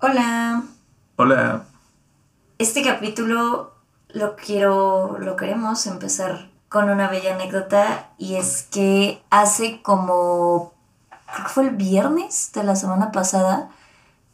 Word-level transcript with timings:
Hola. 0.00 0.62
Hola. 1.16 1.64
Este 2.58 2.84
capítulo 2.84 3.72
lo 4.10 4.36
quiero, 4.36 5.18
lo 5.18 5.34
queremos 5.34 5.84
empezar 5.88 6.52
con 6.68 6.88
una 6.88 7.08
bella 7.08 7.34
anécdota 7.34 8.08
y 8.16 8.36
es 8.36 8.62
que 8.70 9.20
hace 9.30 9.82
como, 9.82 10.72
creo 11.32 11.46
que 11.46 11.52
fue 11.52 11.64
el 11.64 11.74
viernes 11.74 12.52
de 12.54 12.62
la 12.62 12.76
semana 12.76 13.10
pasada, 13.10 13.70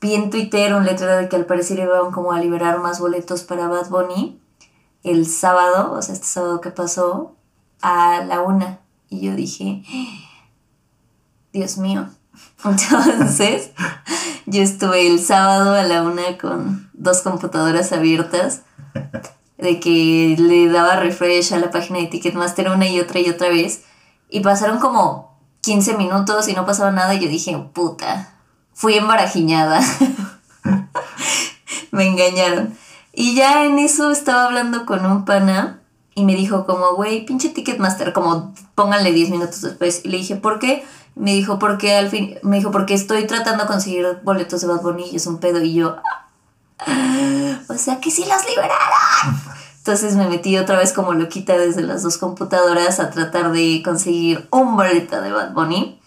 vi 0.03 0.15
en 0.15 0.29
Twitter 0.29 0.75
un 0.75 0.85
letrero 0.85 1.17
de 1.17 1.31
que 1.31 1.37
al 1.37 1.47
parecer 1.47 1.79
iban 1.79 2.11
como 2.11 2.33
a 2.33 2.41
liberar 2.41 2.81
más 2.81 3.01
boletos 3.01 3.43
para 3.43 3.67
Bad 3.67 3.89
Bunny 3.89 4.39
el 5.03 5.27
sábado, 5.27 5.93
o 5.93 6.03
sea, 6.03 6.15
este 6.15 6.27
sábado 6.27 6.61
que 6.61 6.73
pasó, 6.73 7.37
a 7.81 8.23
la 8.23 8.43
una. 8.43 8.81
Y 9.09 9.21
yo 9.21 9.35
dije, 9.35 9.83
Dios 11.55 11.79
mío. 11.79 12.11
Entonces, 12.65 13.71
yo 14.47 14.63
estuve 14.63 15.07
el 15.07 15.21
sábado 15.21 15.75
a 15.75 15.83
la 15.83 16.03
una 16.03 16.39
con 16.39 16.91
dos 16.93 17.23
computadoras 17.23 17.93
abiertas, 17.93 18.63
de 19.59 19.81
que 19.81 20.37
le 20.39 20.69
daba 20.69 20.97
refresh 20.97 21.53
a 21.55 21.59
la 21.59 21.71
página 21.71 21.99
de 21.99 22.07
Ticketmaster 22.07 22.69
una 22.69 22.89
y 22.89 23.01
otra 23.01 23.21
y 23.21 23.29
otra 23.29 23.49
vez. 23.49 23.83
Y 24.29 24.41
pasaron 24.41 24.79
como 24.79 25.39
15 25.61 25.97
minutos 25.97 26.49
y 26.49 26.55
no 26.55 26.67
pasaba 26.67 26.91
nada 26.91 27.15
y 27.15 27.21
yo 27.21 27.29
dije, 27.29 27.57
puta, 27.73 28.35
fui 28.73 28.95
embarajiñada. 28.95 29.81
Me 31.91 32.07
engañaron. 32.07 32.77
Y 33.13 33.37
ya 33.37 33.65
en 33.65 33.79
eso 33.79 34.11
estaba 34.11 34.45
hablando 34.45 34.87
con 34.87 35.07
un 35.07 35.25
pana 35.25 35.81
y 36.15 36.25
me 36.25 36.35
dijo 36.35 36.65
como, 36.65 36.95
güey, 36.95 37.25
pinche 37.27 37.49
Ticketmaster, 37.49 38.13
como 38.13 38.55
pónganle 38.75 39.13
10 39.13 39.31
minutos 39.31 39.63
después. 39.63 40.03
Y 40.05 40.09
le 40.09 40.19
dije, 40.19 40.37
¿por 40.37 40.59
qué? 40.59 40.85
Me 41.17 41.33
dijo, 41.33 41.59
porque 41.59 41.97
al 41.97 42.09
fin, 42.09 42.39
me 42.43 42.57
dijo, 42.59 42.71
porque 42.71 42.95
estoy 42.95 43.27
tratando 43.27 43.65
de 43.65 43.69
conseguir 43.69 44.07
boletos 44.23 44.61
de 44.61 44.67
Bad 44.69 44.83
Bunny 44.83 45.11
y 45.11 45.17
es 45.17 45.27
un 45.27 45.39
pedo. 45.39 45.63
Y 45.63 45.75
yo, 45.75 45.97
ah, 46.79 47.61
o 47.69 47.75
sea 47.75 48.01
que 48.01 48.11
sí 48.11 48.25
los 48.25 48.49
liberaron. 48.49 49.41
Entonces 49.79 50.17
me 50.17 50.27
metí 50.29 50.57
otra 50.57 50.79
vez 50.79 50.93
como 50.93 51.13
loquita 51.13 51.59
desde 51.59 51.83
las 51.83 52.03
dos 52.03 52.17
computadoras 52.17 53.01
a 53.01 53.11
tratar 53.11 53.53
de 53.53 53.83
conseguir 53.85 54.49
un 54.51 54.77
boleto 54.77 55.21
de 55.21 55.33
Bad 55.33 55.53
Bunny. 55.53 56.01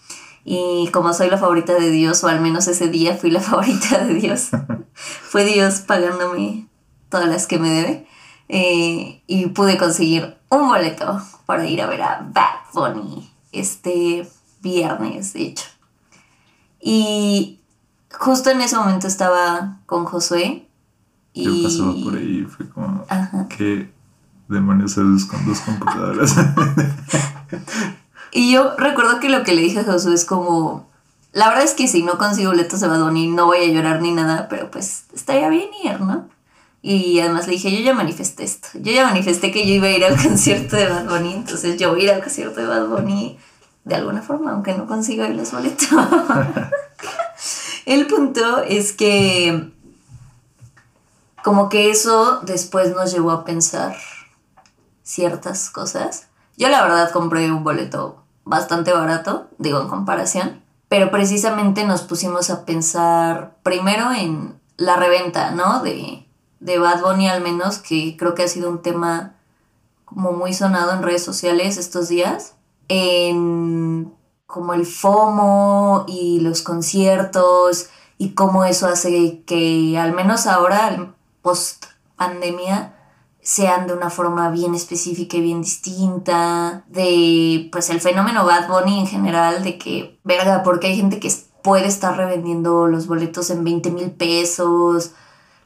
Y 0.44 0.88
como 0.92 1.12
soy 1.12 1.28
la 1.28 1.36
favorita 1.36 1.74
de 1.74 1.90
Dios, 1.90 2.24
o 2.24 2.28
al 2.28 2.40
menos 2.40 2.66
ese 2.68 2.88
día 2.88 3.16
fui 3.16 3.30
la 3.30 3.40
favorita 3.42 3.98
de 3.98 4.14
Dios, 4.14 4.48
fue 4.96 5.44
Dios 5.44 5.80
pagándome 5.80 6.66
todas 7.10 7.28
las 7.28 7.46
que 7.46 7.58
me 7.58 7.70
debe. 7.70 8.08
Eh, 8.48 9.22
y 9.26 9.46
pude 9.48 9.76
conseguir 9.76 10.36
un 10.48 10.68
boleto 10.68 11.20
para 11.44 11.66
ir 11.66 11.82
a 11.82 11.86
ver 11.86 12.02
a 12.02 12.26
Bad 12.32 12.72
Bunny 12.72 13.30
este 13.52 14.28
viernes, 14.62 15.32
de 15.34 15.42
hecho. 15.42 15.66
Y 16.80 17.60
justo 18.10 18.50
en 18.50 18.60
ese 18.60 18.76
momento 18.76 19.06
estaba 19.06 19.78
con 19.86 20.04
Josué. 20.04 20.66
Y... 21.32 21.44
Yo 21.44 21.68
pasaba 21.68 21.92
por 22.02 22.16
ahí 22.16 22.40
y 22.40 22.44
fue 22.44 22.68
como, 22.68 23.04
¿qué 23.48 23.90
demonios 24.48 24.92
haces 24.92 25.26
con 25.26 25.44
dos 25.46 25.60
computadoras? 25.60 26.34
y 28.32 28.52
yo 28.52 28.74
recuerdo 28.76 29.20
que 29.20 29.28
lo 29.28 29.44
que 29.44 29.54
le 29.54 29.62
dije 29.62 29.80
a 29.80 29.84
Josué 29.84 30.14
es 30.14 30.24
como, 30.24 30.88
la 31.32 31.48
verdad 31.48 31.64
es 31.64 31.74
que 31.74 31.86
si 31.86 32.02
no 32.02 32.18
consigo 32.18 32.50
boletos 32.50 32.80
de 32.80 32.88
Bad 32.88 33.04
Bunny 33.04 33.28
no 33.28 33.46
voy 33.46 33.58
a 33.58 33.72
llorar 33.72 34.00
ni 34.00 34.12
nada, 34.12 34.48
pero 34.48 34.70
pues 34.70 35.04
estaría 35.12 35.48
bien 35.48 35.68
ir, 35.84 36.00
¿no? 36.00 36.28
Y 36.80 37.18
además 37.20 37.46
le 37.46 37.54
dije, 37.54 37.72
yo 37.72 37.80
ya 37.80 37.92
manifesté 37.92 38.44
esto. 38.44 38.68
Yo 38.74 38.92
ya 38.92 39.06
manifesté 39.06 39.50
que 39.50 39.66
yo 39.66 39.74
iba 39.74 39.88
a 39.88 39.90
ir 39.90 40.04
al 40.04 40.16
concierto 40.22 40.76
de 40.76 40.88
Bad 40.88 41.08
Bunny, 41.08 41.34
entonces 41.34 41.76
yo 41.76 41.90
voy 41.90 42.02
a 42.02 42.04
ir 42.04 42.10
al 42.10 42.22
concierto 42.22 42.60
de 42.60 42.66
Bad 42.66 42.86
Bunny 42.86 43.38
de 43.84 43.94
alguna 43.94 44.22
forma, 44.22 44.52
aunque 44.52 44.74
no 44.74 44.86
consiga 44.86 45.28
los 45.28 45.50
boletos. 45.50 45.88
El 47.86 48.06
punto 48.06 48.62
es 48.62 48.92
que 48.92 49.72
como 51.42 51.70
que 51.70 51.90
eso 51.90 52.40
después 52.42 52.94
nos 52.94 53.10
llevó 53.12 53.30
a 53.30 53.44
pensar 53.44 53.96
ciertas 55.02 55.70
cosas. 55.70 56.28
Yo 56.58 56.68
la 56.68 56.82
verdad 56.82 57.10
compré 57.12 57.50
un 57.50 57.64
boleto 57.64 58.22
bastante 58.44 58.92
barato, 58.92 59.48
digo 59.56 59.80
en 59.80 59.88
comparación, 59.88 60.62
pero 60.88 61.10
precisamente 61.10 61.84
nos 61.84 62.02
pusimos 62.02 62.50
a 62.50 62.66
pensar 62.66 63.56
primero 63.62 64.12
en 64.12 64.60
la 64.76 64.96
reventa, 64.96 65.52
¿no? 65.52 65.82
De 65.82 66.27
de 66.60 66.78
Bad 66.78 67.02
Bunny 67.02 67.28
al 67.28 67.42
menos, 67.42 67.78
que 67.78 68.16
creo 68.16 68.34
que 68.34 68.44
ha 68.44 68.48
sido 68.48 68.70
un 68.70 68.82
tema 68.82 69.34
como 70.04 70.32
muy 70.32 70.54
sonado 70.54 70.92
en 70.92 71.02
redes 71.02 71.24
sociales 71.24 71.76
estos 71.76 72.08
días, 72.08 72.54
en 72.88 74.12
como 74.46 74.72
el 74.72 74.86
FOMO 74.86 76.06
y 76.08 76.40
los 76.40 76.62
conciertos 76.62 77.90
y 78.16 78.30
cómo 78.30 78.64
eso 78.64 78.86
hace 78.86 79.42
que 79.44 79.98
al 79.98 80.12
menos 80.12 80.46
ahora, 80.46 81.14
post 81.42 81.84
pandemia, 82.16 82.94
sean 83.42 83.86
de 83.86 83.94
una 83.94 84.10
forma 84.10 84.50
bien 84.50 84.74
específica 84.74 85.36
y 85.36 85.42
bien 85.42 85.62
distinta, 85.62 86.84
de 86.88 87.68
pues 87.70 87.88
el 87.90 88.00
fenómeno 88.00 88.44
Bad 88.44 88.68
Bunny 88.68 89.00
en 89.00 89.06
general, 89.06 89.62
de 89.62 89.78
que, 89.78 90.18
verga, 90.24 90.62
porque 90.62 90.88
hay 90.88 90.96
gente 90.96 91.20
que 91.20 91.32
puede 91.62 91.86
estar 91.86 92.16
revendiendo 92.16 92.86
los 92.88 93.06
boletos 93.06 93.50
en 93.50 93.64
20 93.64 93.90
mil 93.90 94.10
pesos, 94.10 95.12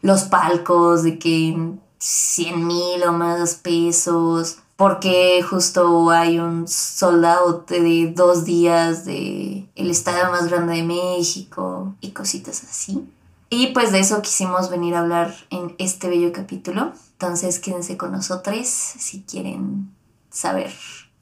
los 0.02 0.24
palcos 0.24 1.02
de 1.02 1.18
que 1.18 1.72
100 1.98 2.66
mil 2.66 3.02
o 3.04 3.12
más 3.12 3.54
pesos, 3.54 4.58
porque 4.76 5.44
justo 5.48 6.10
hay 6.10 6.40
un 6.40 6.66
soldado 6.66 7.64
de 7.68 8.12
dos 8.14 8.44
días 8.44 9.04
de 9.04 9.68
el 9.76 9.90
estadio 9.90 10.30
más 10.30 10.48
grande 10.48 10.74
de 10.74 10.82
México 10.82 11.94
y 12.00 12.10
cositas 12.10 12.64
así. 12.64 13.08
Y 13.48 13.68
pues 13.68 13.92
de 13.92 14.00
eso 14.00 14.22
quisimos 14.22 14.70
venir 14.70 14.94
a 14.94 15.00
hablar 15.00 15.36
en 15.50 15.74
este 15.78 16.08
bello 16.08 16.32
capítulo. 16.32 16.92
Entonces 17.12 17.58
quédense 17.58 17.96
con 17.96 18.10
nosotros 18.10 18.66
si 18.66 19.22
quieren 19.22 19.94
saber 20.30 20.72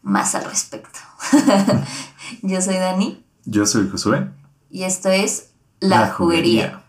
más 0.01 0.35
al 0.35 0.45
respecto. 0.45 0.99
Yo 2.43 2.63
soy 2.63 2.77
Dani. 2.77 3.23
Yo 3.45 3.67
soy 3.67 3.91
Josué. 3.91 4.31
Y 4.71 4.85
esto 4.85 5.11
es 5.11 5.51
La, 5.81 6.09
juguería. 6.11 6.80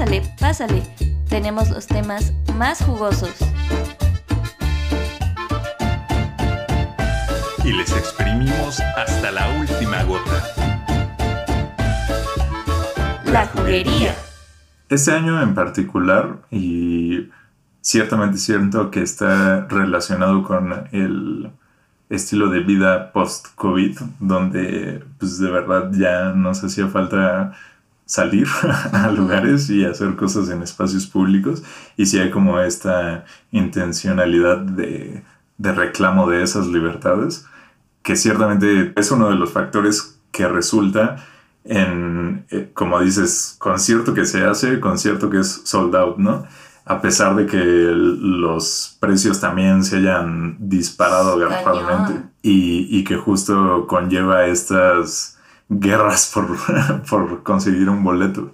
Pásale, 0.00 0.22
pásale. 0.40 0.82
Tenemos 1.28 1.68
los 1.68 1.86
temas 1.86 2.32
más 2.56 2.82
jugosos. 2.82 3.34
Y 7.62 7.72
les 7.74 7.92
exprimimos 7.94 8.80
hasta 8.96 9.30
la 9.30 9.46
última 9.60 10.02
gota. 10.04 10.42
La 13.26 13.46
juguería. 13.48 14.14
Este 14.88 15.12
año 15.12 15.42
en 15.42 15.54
particular, 15.54 16.38
y 16.50 17.28
ciertamente 17.82 18.38
siento 18.38 18.90
que 18.90 19.02
está 19.02 19.66
relacionado 19.66 20.42
con 20.44 20.88
el 20.92 21.50
estilo 22.08 22.48
de 22.48 22.60
vida 22.60 23.12
post-COVID, 23.12 23.98
donde 24.18 25.04
pues 25.18 25.38
de 25.38 25.50
verdad 25.50 25.90
ya 25.92 26.32
nos 26.32 26.64
hacía 26.64 26.88
falta 26.88 27.52
salir 28.10 28.48
a 28.92 29.08
lugares 29.12 29.70
y 29.70 29.84
hacer 29.84 30.16
cosas 30.16 30.50
en 30.50 30.62
espacios 30.62 31.06
públicos 31.06 31.62
y 31.96 32.06
si 32.06 32.18
hay 32.18 32.30
como 32.30 32.58
esta 32.58 33.24
intencionalidad 33.52 34.58
de, 34.58 35.22
reclamo 35.58 36.28
de 36.28 36.42
esas 36.42 36.66
libertades, 36.66 37.46
que 38.02 38.16
ciertamente 38.16 38.92
es 38.96 39.12
uno 39.12 39.30
de 39.30 39.36
los 39.36 39.52
factores 39.52 40.18
que 40.32 40.48
resulta 40.48 41.24
en, 41.62 42.46
eh, 42.50 42.70
como 42.74 42.98
dices, 43.00 43.54
concierto 43.60 44.12
que 44.12 44.24
se 44.24 44.44
hace, 44.44 44.80
concierto 44.80 45.30
que 45.30 45.38
es 45.38 45.62
sold 45.64 45.94
out, 45.94 46.16
¿no? 46.16 46.46
A 46.86 47.00
pesar 47.00 47.36
de 47.36 47.46
que 47.46 47.58
los 47.62 48.96
precios 48.98 49.40
también 49.40 49.84
se 49.84 49.98
hayan 49.98 50.56
disparado 50.58 51.38
garrafalmente 51.38 52.28
y, 52.42 52.88
y 52.90 53.04
que 53.04 53.16
justo 53.16 53.86
conlleva 53.86 54.46
estas 54.46 55.38
guerras 55.70 56.30
por, 56.34 56.58
por 57.08 57.42
conseguir 57.42 57.88
un 57.88 58.04
boleto, 58.04 58.52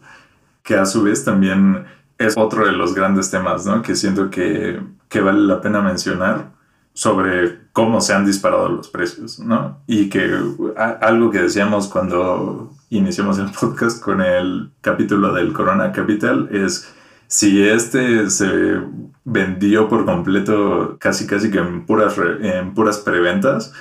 que 0.63 0.77
a 0.77 0.87
su 0.87 1.03
vez 1.03 1.25
también 1.25 1.85
es 2.19 2.35
otro 2.37 2.65
de 2.65 2.73
los 2.73 2.95
grandes 2.95 3.31
temas, 3.31 3.67
¿no? 3.67 3.83
Que 3.83 3.97
siento 3.97 4.31
que, 4.31 4.81
que 5.09 5.21
vale 5.21 5.41
la 5.41 5.61
pena 5.61 5.81
mencionar 5.81 6.53
sobre 6.93 7.59
cómo 7.73 8.01
se 8.01 8.15
han 8.15 8.25
disparado 8.25 8.69
los 8.69 8.89
precios, 8.89 9.39
¿no? 9.39 9.83
Y 9.87 10.09
que 10.09 10.35
algo 10.77 11.31
que 11.31 11.43
decíamos 11.43 11.89
cuando 11.89 12.73
iniciamos 12.91 13.39
el 13.39 13.51
podcast 13.61 14.03
con 14.03 14.21
el 14.21 14.71
capítulo 14.81 15.33
del 15.33 15.53
Corona 15.53 15.93
Capital 15.93 16.49
es 16.53 16.93
si 17.27 17.63
este 17.63 18.31
se 18.31 18.81
vendió 19.25 19.89
por 19.89 20.05
completo 20.05 20.97
casi 20.99 21.27
casi 21.27 21.51
que 21.51 21.59
en 21.59 21.85
puras, 21.85 22.17
en 22.41 22.73
puras 22.73 22.99
preventas, 22.99 23.73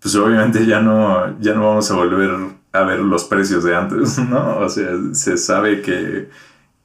pues 0.00 0.16
obviamente 0.16 0.66
ya 0.66 0.80
no, 0.80 1.38
ya 1.40 1.54
no 1.54 1.68
vamos 1.68 1.90
a 1.90 1.94
volver 1.94 2.30
a 2.72 2.82
ver 2.82 3.00
los 3.00 3.24
precios 3.24 3.64
de 3.64 3.74
antes, 3.74 4.18
¿no? 4.30 4.58
O 4.58 4.68
sea, 4.68 4.90
se 5.12 5.36
sabe 5.36 5.82
que, 5.82 6.28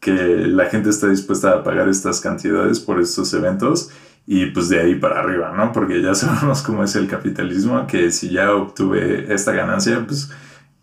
la 0.07 0.65
gente 0.65 0.91
está 0.91 1.07
dispuesta 1.07 1.49
a 1.49 1.63
pagar 1.63 1.89
estas 1.89 2.21
cantidades 2.21 2.79
por 2.79 2.99
estos 2.99 3.33
eventos 3.33 3.89
y 4.27 4.45
pues 4.47 4.69
de 4.69 4.79
ahí 4.79 4.93
para 4.93 5.19
arriba, 5.19 5.51
¿no? 5.57 5.71
Porque 5.71 5.99
ya 5.99 6.13
sabemos 6.15 6.61
cómo 6.61 6.83
es 6.83 6.95
el 6.95 7.07
capitalismo, 7.07 7.87
que 7.87 8.11
si 8.11 8.29
ya 8.29 8.53
obtuve 8.53 9.33
esta 9.33 9.51
ganancia, 9.53 10.05
pues 10.05 10.29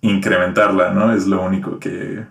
incrementarla, 0.00 0.90
¿no? 0.92 1.14
Es 1.14 1.28
lo 1.28 1.40
único 1.40 1.78
que, 1.78 2.26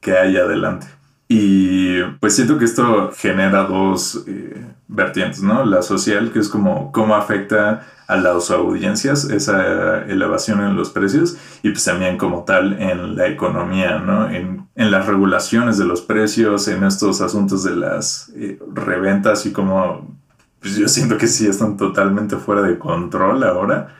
que 0.00 0.18
hay 0.18 0.36
adelante. 0.36 0.88
Y 1.28 2.02
pues 2.20 2.34
siento 2.34 2.58
que 2.58 2.64
esto 2.64 3.12
genera 3.16 3.62
dos 3.62 4.24
eh, 4.26 4.66
vertientes, 4.88 5.42
¿no? 5.42 5.64
La 5.64 5.82
social, 5.82 6.32
que 6.32 6.40
es 6.40 6.48
como 6.48 6.90
cómo 6.92 7.14
afecta 7.14 7.86
a 8.06 8.16
las 8.16 8.50
audiencias 8.50 9.24
esa 9.24 10.02
elevación 10.02 10.60
en 10.60 10.76
los 10.76 10.90
precios 10.90 11.36
y 11.62 11.70
pues 11.70 11.84
también 11.84 12.18
como 12.18 12.44
tal 12.44 12.80
en 12.80 13.16
la 13.16 13.28
economía, 13.28 13.98
¿no? 13.98 14.30
En, 14.30 14.66
en 14.74 14.90
las 14.90 15.06
regulaciones 15.06 15.78
de 15.78 15.84
los 15.84 16.02
precios, 16.02 16.68
en 16.68 16.84
estos 16.84 17.20
asuntos 17.20 17.64
de 17.64 17.76
las 17.76 18.30
eh, 18.36 18.58
reventas 18.72 19.46
y 19.46 19.52
como 19.52 20.16
pues 20.60 20.76
yo 20.76 20.88
siento 20.88 21.18
que 21.18 21.26
sí 21.26 21.46
están 21.46 21.76
totalmente 21.76 22.36
fuera 22.36 22.62
de 22.62 22.78
control 22.78 23.42
ahora 23.44 23.94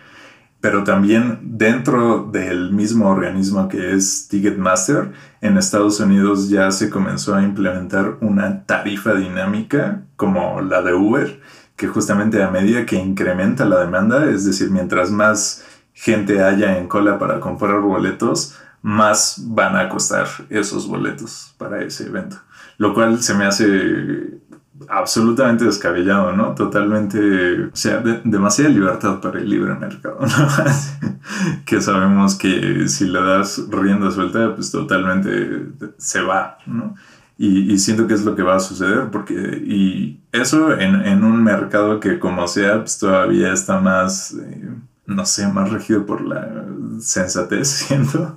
pero 0.62 0.84
también 0.84 1.40
dentro 1.42 2.22
del 2.32 2.70
mismo 2.70 3.10
organismo 3.10 3.68
que 3.68 3.94
es 3.94 4.28
Ticketmaster, 4.28 5.10
en 5.40 5.58
Estados 5.58 5.98
Unidos 5.98 6.50
ya 6.50 6.70
se 6.70 6.88
comenzó 6.88 7.34
a 7.34 7.42
implementar 7.42 8.18
una 8.20 8.64
tarifa 8.64 9.12
dinámica 9.14 10.02
como 10.14 10.60
la 10.60 10.80
de 10.82 10.94
Uber, 10.94 11.40
que 11.82 11.88
justamente 11.88 12.40
a 12.40 12.48
medida 12.48 12.86
que 12.86 12.94
incrementa 12.94 13.64
la 13.64 13.80
demanda, 13.80 14.30
es 14.30 14.44
decir, 14.44 14.70
mientras 14.70 15.10
más 15.10 15.64
gente 15.92 16.40
haya 16.40 16.78
en 16.78 16.86
cola 16.86 17.18
para 17.18 17.40
comprar 17.40 17.80
boletos, 17.80 18.56
más 18.82 19.34
van 19.48 19.74
a 19.74 19.88
costar 19.88 20.28
esos 20.48 20.86
boletos 20.86 21.56
para 21.58 21.82
ese 21.82 22.06
evento. 22.06 22.36
Lo 22.78 22.94
cual 22.94 23.20
se 23.20 23.34
me 23.34 23.46
hace 23.46 24.38
absolutamente 24.88 25.64
descabellado, 25.64 26.32
¿no? 26.32 26.54
Totalmente, 26.54 27.64
o 27.64 27.74
sea, 27.74 27.98
demasiada 27.98 28.70
libertad 28.70 29.20
para 29.20 29.40
el 29.40 29.50
libre 29.50 29.74
mercado, 29.74 30.20
¿no? 30.20 30.48
que 31.66 31.80
sabemos 31.80 32.36
que 32.36 32.88
si 32.88 33.06
le 33.06 33.20
das 33.20 33.60
rienda 33.68 34.12
suelta, 34.12 34.54
pues 34.54 34.70
totalmente 34.70 35.66
se 35.98 36.22
va, 36.22 36.58
¿no? 36.64 36.94
Y, 37.44 37.76
siento 37.78 38.06
que 38.06 38.14
es 38.14 38.24
lo 38.24 38.36
que 38.36 38.44
va 38.44 38.54
a 38.54 38.60
suceder, 38.60 39.10
porque, 39.10 39.34
y 39.34 40.20
eso 40.30 40.78
en, 40.78 41.24
un 41.24 41.42
mercado 41.42 41.98
que 41.98 42.20
como 42.20 42.46
sea, 42.46 42.78
pues 42.80 42.98
todavía 42.98 43.52
está 43.52 43.80
más... 43.80 44.32
Eh, 44.34 44.70
no 45.06 45.26
sé, 45.26 45.48
más 45.48 45.70
regido 45.70 46.06
por 46.06 46.20
la 46.20 46.64
sensatez, 47.00 47.68
siento. 47.88 48.36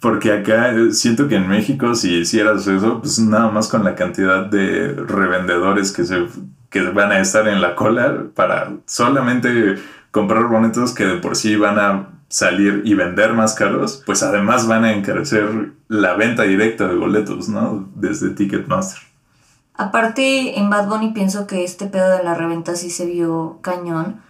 Porque 0.00 0.32
acá 0.32 0.70
eh, 0.70 0.92
siento 0.92 1.26
que 1.26 1.34
en 1.34 1.48
México, 1.48 1.96
si 1.96 2.18
hicieras 2.18 2.68
eso, 2.68 3.00
pues 3.00 3.18
nada 3.18 3.50
más 3.50 3.66
con 3.66 3.82
la 3.82 3.96
cantidad 3.96 4.46
de 4.46 4.94
revendedores 4.94 5.90
que, 5.90 6.04
se, 6.04 6.26
que 6.70 6.82
van 6.90 7.10
a 7.10 7.18
estar 7.18 7.48
en 7.48 7.60
la 7.60 7.74
cola 7.74 8.26
para 8.36 8.76
solamente 8.86 9.74
comprar 10.12 10.44
boletos 10.44 10.94
que 10.94 11.04
de 11.04 11.16
por 11.16 11.34
sí 11.34 11.56
van 11.56 11.80
a 11.80 12.19
salir 12.30 12.82
y 12.86 12.94
vender 12.94 13.34
más 13.34 13.54
caros, 13.54 14.02
pues 14.06 14.22
además 14.22 14.66
van 14.66 14.84
a 14.84 14.92
encarecer 14.92 15.72
la 15.88 16.14
venta 16.14 16.44
directa 16.44 16.86
de 16.86 16.94
boletos, 16.94 17.48
¿no? 17.50 17.88
Desde 17.94 18.30
Ticketmaster. 18.30 19.02
Aparte, 19.74 20.58
en 20.58 20.70
Bad 20.70 20.88
Bunny 20.88 21.12
pienso 21.12 21.46
que 21.46 21.64
este 21.64 21.86
pedo 21.86 22.16
de 22.16 22.22
la 22.22 22.34
reventa 22.34 22.76
sí 22.76 22.90
se 22.90 23.06
vio 23.06 23.58
cañón 23.62 24.22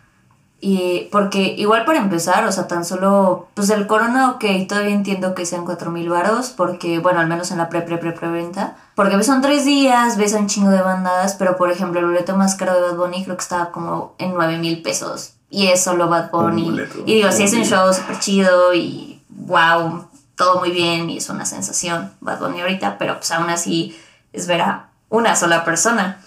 y 0.60 1.08
porque 1.10 1.54
igual 1.56 1.84
para 1.84 1.98
empezar, 1.98 2.44
o 2.46 2.52
sea, 2.52 2.68
tan 2.68 2.84
solo, 2.84 3.48
pues 3.54 3.70
el 3.70 3.86
corona, 3.86 4.32
ok, 4.32 4.44
todavía 4.68 4.94
entiendo 4.94 5.34
que 5.34 5.46
sean 5.46 5.64
cuatro 5.64 5.90
mil 5.90 6.08
varos, 6.10 6.50
porque, 6.50 6.98
bueno, 6.98 7.20
al 7.20 7.28
menos 7.28 7.50
en 7.50 7.58
la 7.58 7.68
pre, 7.70 7.80
pre, 7.82 7.96
pre, 7.96 8.12
preventa, 8.12 8.76
porque 8.94 9.16
ves 9.16 9.26
son 9.26 9.40
tres 9.40 9.64
días, 9.64 10.18
ves 10.18 10.34
a 10.34 10.38
un 10.38 10.48
chingo 10.48 10.70
de 10.70 10.82
bandas, 10.82 11.34
pero 11.38 11.56
por 11.56 11.70
ejemplo, 11.70 12.00
el 12.00 12.06
boleto 12.06 12.36
más 12.36 12.54
caro 12.56 12.74
de 12.74 12.82
Bad 12.82 12.96
Bunny 12.96 13.24
creo 13.24 13.36
que 13.36 13.42
estaba 13.42 13.70
como 13.70 14.14
en 14.18 14.34
nueve 14.34 14.58
mil 14.58 14.82
pesos, 14.82 15.34
y 15.50 15.66
es 15.66 15.82
solo 15.82 16.08
Bad 16.08 16.30
Bunny. 16.30 16.80
y 17.04 17.14
digo, 17.16 17.30
sí 17.32 17.42
es 17.42 17.52
un 17.52 17.64
show 17.64 17.92
súper 17.92 18.18
chido 18.20 18.72
y 18.72 19.22
wow, 19.28 20.08
todo 20.36 20.60
muy 20.60 20.70
bien 20.70 21.10
y 21.10 21.18
es 21.18 21.28
una 21.28 21.44
sensación 21.44 22.12
Bad 22.20 22.38
Bunny 22.38 22.60
ahorita, 22.60 22.96
pero 22.98 23.16
pues 23.16 23.30
aún 23.32 23.50
así 23.50 24.00
es 24.32 24.46
ver 24.46 24.62
a 24.62 24.90
una 25.08 25.34
sola 25.34 25.64
persona 25.64 26.20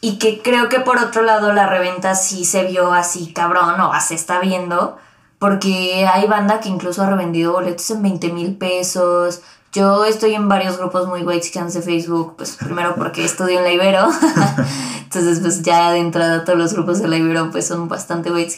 y 0.00 0.18
que 0.18 0.42
creo 0.42 0.68
que 0.68 0.80
por 0.80 0.98
otro 0.98 1.22
lado 1.22 1.52
la 1.52 1.66
reventa 1.66 2.14
sí 2.14 2.44
se 2.44 2.64
vio 2.64 2.92
así 2.92 3.32
cabrón 3.32 3.80
o 3.80 3.92
se 4.00 4.14
está 4.14 4.40
viendo 4.40 4.98
porque 5.38 6.06
hay 6.06 6.26
banda 6.26 6.60
que 6.60 6.68
incluso 6.68 7.02
ha 7.02 7.10
revendido 7.10 7.52
boletos 7.52 7.90
en 7.90 8.02
20 8.02 8.32
mil 8.32 8.56
pesos. 8.56 9.42
Yo 9.76 10.06
estoy 10.06 10.34
en 10.34 10.48
varios 10.48 10.78
grupos 10.78 11.06
muy 11.06 11.20
white 11.22 11.50
de 11.50 11.82
Facebook, 11.82 12.36
pues 12.38 12.56
primero 12.56 12.94
porque 12.96 13.22
estudio 13.22 13.58
en 13.58 13.64
la 13.64 13.72
Ibero, 13.72 14.08
entonces 15.02 15.40
pues 15.40 15.60
ya 15.60 15.92
de 15.92 15.98
entrada 15.98 16.46
todos 16.46 16.58
los 16.58 16.72
grupos 16.72 17.02
de 17.02 17.08
la 17.08 17.18
Ibero 17.18 17.50
pues 17.50 17.66
son 17.66 17.86
bastante 17.86 18.32
white 18.32 18.56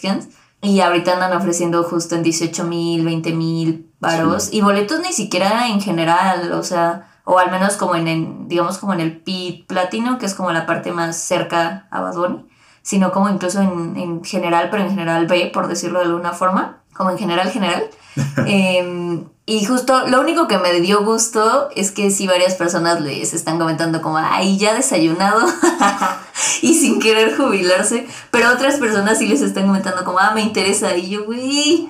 y 0.60 0.78
ahorita 0.78 1.14
andan 1.14 1.36
ofreciendo 1.36 1.82
justo 1.82 2.14
en 2.14 2.22
18 2.22 2.62
mil, 2.62 3.04
20 3.04 3.32
mil 3.32 3.92
varos. 3.98 4.52
Y 4.52 4.60
boletos 4.60 5.00
ni 5.00 5.12
siquiera 5.12 5.66
en 5.66 5.80
general, 5.80 6.52
o 6.52 6.62
sea, 6.62 7.08
o 7.24 7.40
al 7.40 7.50
menos 7.50 7.76
como 7.76 7.96
en, 7.96 8.06
el, 8.06 8.28
digamos 8.46 8.78
como 8.78 8.94
en 8.94 9.00
el 9.00 9.20
pit 9.20 9.66
platino, 9.66 10.18
que 10.18 10.26
es 10.26 10.34
como 10.34 10.52
la 10.52 10.66
parte 10.66 10.92
más 10.92 11.16
cerca 11.16 11.88
a 11.90 12.00
Bad 12.00 12.14
Bunny, 12.14 12.46
sino 12.82 13.10
como 13.10 13.28
incluso 13.28 13.60
en, 13.60 14.22
general, 14.22 14.68
pero 14.70 14.84
en 14.84 14.90
general 14.90 15.26
B, 15.26 15.50
por 15.52 15.66
decirlo 15.66 15.98
de 15.98 16.04
alguna 16.04 16.32
forma, 16.32 16.84
como 16.98 17.10
en 17.10 17.18
general 17.18 17.50
general. 17.50 17.88
Em, 18.46 19.24
y 19.46 19.64
justo 19.64 20.06
lo 20.08 20.20
único 20.20 20.48
que 20.48 20.58
me 20.58 20.80
dio 20.80 21.04
gusto 21.04 21.70
es 21.74 21.92
que 21.92 22.10
sí 22.10 22.26
varias 22.26 22.56
personas 22.56 23.00
les 23.00 23.32
están 23.32 23.58
comentando 23.58 24.02
como, 24.02 24.18
ay, 24.18 24.58
ya 24.58 24.74
desayunado 24.74 25.46
y 26.62 26.74
sin 26.74 27.00
querer 27.00 27.36
jubilarse, 27.36 28.06
pero 28.30 28.52
otras 28.52 28.74
personas 28.74 29.18
sí 29.18 29.26
les 29.28 29.40
están 29.40 29.66
comentando 29.66 30.04
como, 30.04 30.18
ah, 30.18 30.32
me 30.34 30.42
interesa 30.42 30.94
y 30.96 31.08
yo, 31.08 31.24
güey 31.24 31.88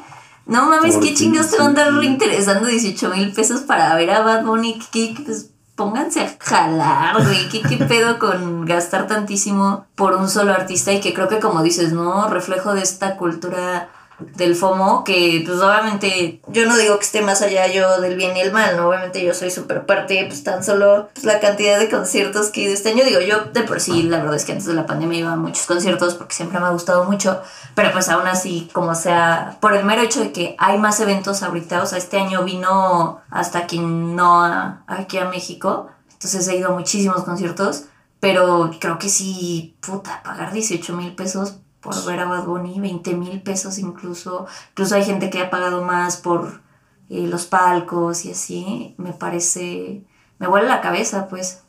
no 0.48 0.66
mames, 0.66 0.96
qué 0.96 1.12
chingados 1.12 1.50
te 1.50 1.58
van 1.58 1.66
a 1.66 1.68
andar 1.68 1.92
reinteresando 1.92 2.68
18 2.68 3.10
mil 3.10 3.32
pesos 3.32 3.60
para 3.60 3.94
ver 3.96 4.10
a 4.10 4.22
Bad 4.22 4.44
Bunny. 4.46 4.80
¿Qué, 4.90 5.14
pues 5.22 5.50
pónganse 5.76 6.22
a 6.22 6.36
jalar, 6.40 7.22
güey. 7.22 7.50
¿Qué, 7.50 7.60
¿Qué 7.60 7.76
pedo 7.84 8.18
con 8.18 8.64
gastar 8.64 9.06
tantísimo 9.06 9.84
por 9.94 10.14
un 10.14 10.30
solo 10.30 10.52
artista? 10.52 10.90
Y 10.90 11.00
que 11.00 11.12
creo 11.12 11.28
que, 11.28 11.38
como 11.38 11.62
dices, 11.62 11.92
¿no? 11.92 12.28
Reflejo 12.30 12.72
de 12.72 12.80
esta 12.80 13.16
cultura 13.16 13.90
del 14.18 14.56
FOMO, 14.56 15.04
que 15.04 15.42
pues 15.46 15.60
obviamente 15.60 16.40
yo 16.48 16.66
no 16.66 16.76
digo 16.76 16.98
que 16.98 17.04
esté 17.04 17.22
más 17.22 17.40
allá 17.40 17.68
yo 17.68 18.00
del 18.00 18.16
bien 18.16 18.36
y 18.36 18.40
el 18.40 18.52
mal, 18.52 18.76
¿no? 18.76 18.88
Obviamente 18.88 19.24
yo 19.24 19.32
soy 19.32 19.50
súper 19.50 19.86
parte, 19.86 20.24
pues 20.26 20.42
tan 20.42 20.64
solo 20.64 21.08
pues, 21.14 21.24
la 21.24 21.38
cantidad 21.38 21.78
de 21.78 21.88
conciertos 21.88 22.48
que 22.48 22.62
he 22.62 22.64
ido 22.64 22.74
este 22.74 22.90
año, 22.90 23.04
digo 23.04 23.20
yo 23.20 23.44
de 23.52 23.62
por 23.62 23.80
sí, 23.80 24.02
la 24.02 24.18
verdad 24.18 24.34
es 24.34 24.44
que 24.44 24.52
antes 24.52 24.66
de 24.66 24.74
la 24.74 24.86
pandemia 24.86 25.20
iba 25.20 25.32
a 25.32 25.36
muchos 25.36 25.66
conciertos 25.66 26.14
porque 26.14 26.34
siempre 26.34 26.58
me 26.58 26.66
ha 26.66 26.70
gustado 26.70 27.04
mucho, 27.04 27.40
pero 27.76 27.92
pues 27.92 28.08
aún 28.08 28.26
así, 28.26 28.68
como 28.72 28.94
sea, 28.96 29.56
por 29.60 29.74
el 29.74 29.84
mero 29.84 30.02
hecho 30.02 30.20
de 30.20 30.32
que 30.32 30.56
hay 30.58 30.78
más 30.78 30.98
eventos 30.98 31.42
ahorita, 31.44 31.82
o 31.82 31.86
sea, 31.86 31.98
este 31.98 32.18
año 32.18 32.44
vino 32.44 33.20
hasta 33.30 33.66
quien 33.66 34.16
no 34.16 34.82
aquí 34.88 35.18
a 35.18 35.26
México, 35.26 35.90
entonces 36.12 36.48
he 36.48 36.56
ido 36.56 36.70
a 36.70 36.72
muchísimos 36.72 37.22
conciertos, 37.22 37.84
pero 38.18 38.72
creo 38.80 38.98
que 38.98 39.08
sí, 39.08 39.76
puta, 39.80 40.22
pagar 40.24 40.52
18 40.52 40.96
mil 40.96 41.14
pesos 41.14 41.58
por 41.80 42.04
ver 42.06 42.20
a 42.20 42.26
Bad 42.26 42.44
Bunny, 42.44 42.80
20 42.80 43.14
mil 43.14 43.40
pesos 43.42 43.78
incluso. 43.78 44.46
Incluso 44.70 44.94
hay 44.94 45.04
gente 45.04 45.30
que 45.30 45.40
ha 45.40 45.50
pagado 45.50 45.84
más 45.84 46.16
por 46.16 46.60
eh, 47.08 47.26
los 47.26 47.46
palcos 47.46 48.24
y 48.24 48.32
así. 48.32 48.94
Me 48.98 49.12
parece, 49.12 50.02
me 50.38 50.46
vuela 50.48 50.68
la 50.68 50.80
cabeza, 50.80 51.28
pues. 51.28 51.62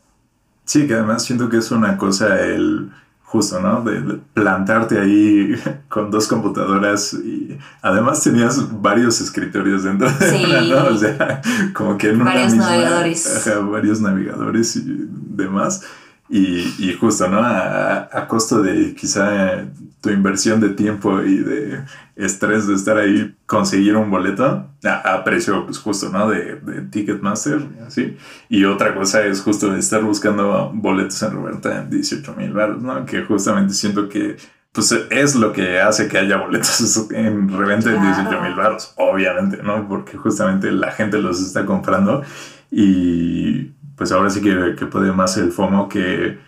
Sí, 0.65 0.87
que 0.87 0.93
además 0.93 1.23
siento 1.23 1.49
que 1.49 1.57
es 1.57 1.71
una 1.71 1.97
cosa 1.97 2.39
el 2.39 2.91
justo, 3.29 3.59
¿no? 3.59 3.81
De 3.83 4.19
plantarte 4.33 4.99
ahí 4.99 5.53
con 5.89 6.09
dos 6.09 6.27
computadoras 6.27 7.13
y 7.13 7.57
además 7.81 8.23
tenías 8.23 8.81
varios 8.81 9.21
escritorios 9.21 9.83
dentro 9.83 10.09
de 10.11 10.31
sí. 10.31 10.69
¿no? 10.69 10.85
O 10.87 10.97
sea, 10.97 11.41
como 11.73 11.97
que 11.97 12.09
en 12.09 12.21
una 12.21 12.33
varios 12.33 12.55
navegadores. 12.55 13.49
varios 13.71 14.01
navegadores 14.01 14.75
y 14.77 14.83
demás. 14.85 15.83
Y, 16.29 16.75
y 16.77 16.95
justo, 16.99 17.27
¿no? 17.27 17.39
A, 17.39 18.07
a, 18.11 18.27
costo 18.27 18.61
de 18.61 18.93
quizá 18.93 19.65
tu 19.99 20.11
inversión 20.11 20.59
de 20.61 20.69
tiempo 20.69 21.21
y 21.23 21.37
de 21.37 21.81
estrés 22.15 22.67
de 22.67 22.75
estar 22.75 22.97
ahí, 22.97 23.35
conseguir 23.47 23.95
un 23.95 24.11
boleto 24.11 24.67
a, 24.83 25.23
precio 25.23 25.65
pues 25.65 25.79
justo, 25.79 26.09
¿no? 26.09 26.29
De, 26.29 26.57
de 26.57 26.81
Ticketmaster, 26.83 27.59
así. 27.85 28.15
Y 28.47 28.65
otra 28.65 28.93
cosa 28.93 29.25
es 29.25 29.41
justo 29.41 29.71
de 29.71 29.79
estar 29.79 30.03
buscando 30.03 30.71
boletos 30.73 31.21
en 31.23 31.31
reventa 31.31 31.81
en 31.81 31.89
18 31.89 32.35
mil 32.35 32.53
baros, 32.53 32.81
¿no? 32.83 33.05
Que 33.05 33.23
justamente 33.23 33.73
siento 33.73 34.07
que 34.07 34.37
pues 34.71 34.91
es 35.09 35.35
lo 35.35 35.51
que 35.51 35.79
hace 35.79 36.07
que 36.07 36.19
haya 36.19 36.37
boletos 36.37 37.09
en 37.11 37.49
reventa 37.49 37.91
en 37.91 38.01
18 38.01 38.41
mil 38.41 38.55
baros, 38.55 38.93
obviamente, 38.97 39.63
¿no? 39.63 39.87
Porque 39.87 40.15
justamente 40.15 40.71
la 40.71 40.91
gente 40.91 41.17
los 41.17 41.41
está 41.41 41.65
comprando 41.65 42.21
y 42.71 43.71
pues 43.99 44.13
ahora 44.13 44.29
sí 44.29 44.41
que, 44.41 44.75
que 44.77 44.85
puede 44.85 45.11
más 45.11 45.35
el 45.37 45.51
FOMO 45.51 45.89
que 45.89 46.39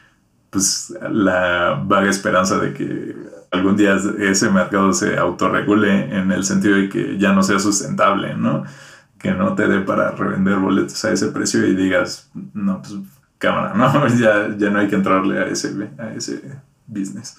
pues 0.50 0.96
la 1.12 1.84
vaga 1.86 2.10
esperanza 2.10 2.58
de 2.58 2.74
que 2.74 3.16
algún 3.52 3.76
día 3.76 3.98
ese 4.20 4.50
mercado 4.50 4.94
se 4.94 5.18
autorregule 5.18 6.18
en 6.18 6.32
el 6.32 6.46
sentido 6.46 6.78
de 6.78 6.88
que 6.88 7.18
ya 7.18 7.34
no 7.34 7.44
sea 7.44 7.60
sustentable, 7.60 8.36
¿no? 8.36 8.64
Que 9.18 9.32
no 9.32 9.54
te 9.54 9.68
dé 9.68 9.82
para 9.82 10.12
revender 10.12 10.60
boletos 10.60 11.04
a 11.04 11.12
ese 11.12 11.28
precio 11.28 11.68
y 11.68 11.76
digas, 11.76 12.32
no, 12.54 12.82
pues 12.82 12.96
cámara, 13.38 13.74
¿no? 13.76 14.08
Ya, 14.08 14.56
ya 14.58 14.70
no 14.70 14.80
hay 14.80 14.88
que 14.88 14.96
entrarle 14.96 15.38
a 15.38 15.48
ese, 15.48 15.90
a 15.98 16.14
ese 16.14 16.42
business. 16.88 17.38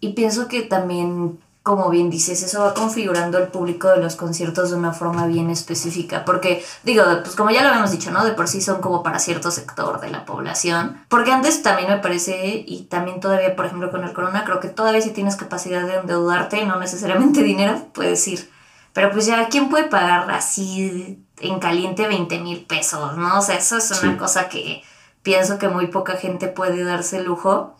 Y 0.00 0.12
pienso 0.12 0.46
que 0.46 0.60
también 0.60 1.38
como 1.64 1.88
bien 1.88 2.10
dices, 2.10 2.42
eso 2.42 2.60
va 2.62 2.74
configurando 2.74 3.38
el 3.38 3.48
público 3.48 3.88
de 3.88 3.96
los 3.96 4.16
conciertos 4.16 4.70
de 4.70 4.76
una 4.76 4.92
forma 4.92 5.26
bien 5.26 5.48
específica. 5.48 6.22
Porque, 6.26 6.62
digo, 6.82 7.02
pues 7.22 7.34
como 7.34 7.50
ya 7.50 7.62
lo 7.62 7.68
habíamos 7.70 7.90
dicho, 7.90 8.10
¿no? 8.10 8.22
De 8.22 8.32
por 8.32 8.48
sí 8.48 8.60
son 8.60 8.82
como 8.82 9.02
para 9.02 9.18
cierto 9.18 9.50
sector 9.50 9.98
de 9.98 10.10
la 10.10 10.26
población. 10.26 11.02
Porque 11.08 11.32
antes 11.32 11.62
también 11.62 11.88
me 11.88 11.96
parece, 11.96 12.62
y 12.66 12.82
también 12.90 13.18
todavía, 13.18 13.56
por 13.56 13.64
ejemplo, 13.64 13.90
con 13.90 14.04
el 14.04 14.12
corona, 14.12 14.44
creo 14.44 14.60
que 14.60 14.68
todavía 14.68 15.00
si 15.00 15.10
tienes 15.10 15.36
capacidad 15.36 15.86
de 15.86 15.94
endeudarte, 15.94 16.66
no 16.66 16.78
necesariamente 16.78 17.42
dinero, 17.42 17.86
puedes 17.94 18.28
ir. 18.28 18.50
Pero 18.92 19.10
pues 19.10 19.24
ya, 19.24 19.48
¿quién 19.48 19.70
puede 19.70 19.84
pagar 19.84 20.30
así 20.30 21.18
en 21.40 21.58
caliente 21.60 22.06
20 22.06 22.40
mil 22.40 22.66
pesos, 22.66 23.16
no? 23.16 23.38
O 23.38 23.42
sea, 23.42 23.56
eso 23.56 23.78
es 23.78 23.90
una 24.02 24.12
Sí. 24.12 24.18
cosa 24.18 24.48
que 24.50 24.84
pienso 25.22 25.58
que 25.58 25.68
muy 25.68 25.86
poca 25.86 26.12
gente 26.18 26.46
puede 26.48 26.84
darse 26.84 27.16
el 27.16 27.24
lujo. 27.24 27.74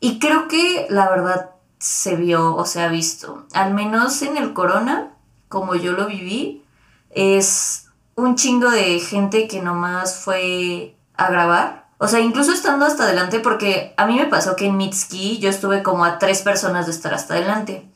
Y 0.00 0.18
creo 0.18 0.48
que 0.48 0.86
la 0.88 1.10
verdad 1.10 1.50
se 1.78 2.16
vio 2.16 2.54
o 2.54 2.64
se 2.64 2.82
ha 2.82 2.88
visto, 2.88 3.46
al 3.52 3.74
menos 3.74 4.22
en 4.22 4.36
el 4.36 4.52
corona, 4.52 5.10
como 5.48 5.74
yo 5.74 5.92
lo 5.92 6.06
viví, 6.06 6.64
es 7.10 7.86
un 8.16 8.34
chingo 8.34 8.70
de 8.70 8.98
gente 9.00 9.48
que 9.48 9.62
nomás 9.62 10.16
fue 10.16 10.96
a 11.16 11.30
grabar. 11.30 11.88
O 11.98 12.08
sea, 12.08 12.20
incluso 12.20 12.52
estando 12.52 12.84
hasta 12.84 13.04
adelante, 13.04 13.40
porque 13.40 13.94
a 13.96 14.06
mí 14.06 14.16
me 14.16 14.26
pasó 14.26 14.56
que 14.56 14.66
en 14.66 14.76
Mitski 14.76 15.38
yo 15.38 15.50
estuve 15.50 15.82
como 15.82 16.04
a 16.04 16.18
tres 16.18 16.42
personas 16.42 16.86
de 16.86 16.92
estar 16.92 17.14
hasta 17.14 17.34
adelante. 17.34 17.88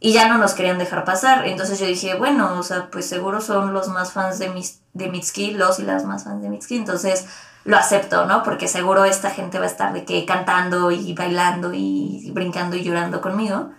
Y 0.00 0.12
ya 0.12 0.28
no 0.28 0.38
nos 0.38 0.52
querían 0.52 0.78
dejar 0.78 1.04
pasar. 1.04 1.46
Entonces 1.46 1.78
yo 1.78 1.86
dije, 1.86 2.14
bueno, 2.14 2.58
o 2.58 2.62
sea, 2.62 2.90
pues 2.90 3.06
seguro 3.06 3.40
son 3.40 3.72
los 3.72 3.88
más 3.88 4.12
fans 4.12 4.38
de, 4.38 4.50
mis, 4.50 4.80
de 4.92 5.08
Mitski, 5.08 5.52
los 5.52 5.78
y 5.78 5.82
las 5.82 6.04
más 6.04 6.24
fans 6.24 6.42
de 6.42 6.50
Mitski. 6.50 6.76
Entonces 6.76 7.26
lo 7.64 7.76
acepto, 7.76 8.26
¿no? 8.26 8.42
Porque 8.42 8.68
seguro 8.68 9.04
esta 9.04 9.30
gente 9.30 9.58
va 9.58 9.64
a 9.64 9.68
estar 9.68 9.92
de 9.92 10.04
que 10.04 10.24
cantando 10.26 10.90
y 10.90 11.14
bailando 11.14 11.72
y 11.72 12.30
brincando 12.32 12.76
y 12.76 12.84
llorando 12.84 13.20
conmigo. 13.20 13.70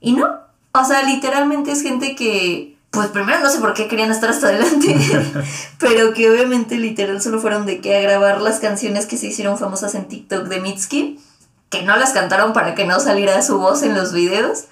Y 0.00 0.12
no. 0.12 0.28
O 0.72 0.84
sea, 0.84 1.02
literalmente 1.02 1.70
es 1.70 1.82
gente 1.82 2.16
que, 2.16 2.78
pues 2.90 3.08
primero 3.08 3.40
no 3.40 3.50
sé 3.50 3.60
por 3.60 3.74
qué 3.74 3.86
querían 3.86 4.10
estar 4.10 4.30
hasta 4.30 4.48
adelante, 4.48 4.96
pero 5.78 6.14
que 6.14 6.30
obviamente 6.30 6.78
literal 6.78 7.20
solo 7.20 7.38
fueron 7.38 7.66
de 7.66 7.80
que 7.80 7.96
a 7.96 8.00
grabar 8.00 8.40
las 8.40 8.60
canciones 8.60 9.06
que 9.06 9.18
se 9.18 9.26
hicieron 9.26 9.58
famosas 9.58 9.94
en 9.94 10.08
TikTok 10.08 10.48
de 10.48 10.60
Mitski, 10.60 11.20
que 11.68 11.82
no 11.82 11.96
las 11.96 12.12
cantaron 12.12 12.52
para 12.52 12.74
que 12.74 12.86
no 12.86 12.98
saliera 12.98 13.40
su 13.42 13.58
voz 13.58 13.82
en 13.82 13.94
los 13.94 14.12
videos. 14.12 14.64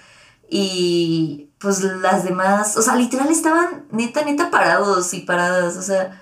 Y 0.48 1.50
pues 1.58 1.80
las 1.80 2.24
demás, 2.24 2.76
o 2.76 2.82
sea, 2.82 2.96
literal 2.96 3.28
estaban 3.28 3.84
neta, 3.90 4.24
neta 4.24 4.50
parados 4.50 5.14
y 5.14 5.20
paradas. 5.20 5.76
O 5.76 5.82
sea, 5.82 6.21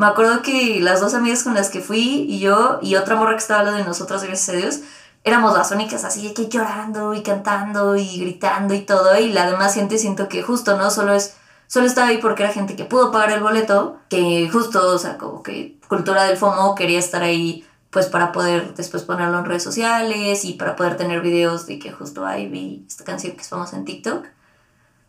me 0.00 0.06
acuerdo 0.06 0.40
que 0.42 0.80
las 0.80 1.00
dos 1.00 1.12
amigas 1.14 1.42
con 1.44 1.52
las 1.54 1.68
que 1.68 1.80
fui 1.82 2.24
y 2.28 2.40
yo 2.40 2.78
y 2.82 2.96
otra 2.96 3.16
morra 3.16 3.32
que 3.32 3.38
estaba 3.38 3.60
al 3.60 3.66
lado 3.66 3.78
de 3.78 3.84
nosotras, 3.84 4.22
gracias 4.24 4.48
a 4.48 4.58
Dios, 4.58 4.80
éramos 5.24 5.52
las 5.52 5.70
únicas 5.72 6.04
así 6.04 6.32
que 6.32 6.48
llorando 6.48 7.12
y 7.12 7.22
cantando 7.22 7.96
y 7.96 8.18
gritando 8.18 8.72
y 8.74 8.80
todo. 8.80 9.18
Y 9.18 9.30
la 9.32 9.50
demás 9.50 9.74
gente 9.74 9.98
siento 9.98 10.26
que 10.28 10.42
justo, 10.42 10.78
¿no? 10.78 10.90
Solo 10.90 11.12
es, 11.12 11.34
solo 11.66 11.86
estaba 11.86 12.08
ahí 12.08 12.16
porque 12.18 12.42
era 12.44 12.52
gente 12.52 12.76
que 12.76 12.84
pudo 12.86 13.12
pagar 13.12 13.30
el 13.32 13.40
boleto, 13.42 13.98
que 14.08 14.48
justo, 14.50 14.94
o 14.94 14.98
sea, 14.98 15.18
como 15.18 15.42
que 15.42 15.78
cultura 15.88 16.24
del 16.24 16.38
FOMO 16.38 16.74
quería 16.74 16.98
estar 16.98 17.22
ahí 17.22 17.66
pues 17.90 18.06
para 18.06 18.32
poder 18.32 18.72
después 18.74 19.02
ponerlo 19.02 19.38
en 19.40 19.44
redes 19.44 19.64
sociales 19.64 20.44
y 20.46 20.54
para 20.54 20.76
poder 20.76 20.96
tener 20.96 21.20
videos 21.20 21.66
de 21.66 21.78
que 21.78 21.92
justo 21.92 22.24
ahí 22.24 22.48
vi 22.48 22.84
esta 22.88 23.04
canción 23.04 23.34
que 23.34 23.42
es 23.42 23.48
famosa 23.48 23.76
en 23.76 23.84
TikTok. 23.84 24.24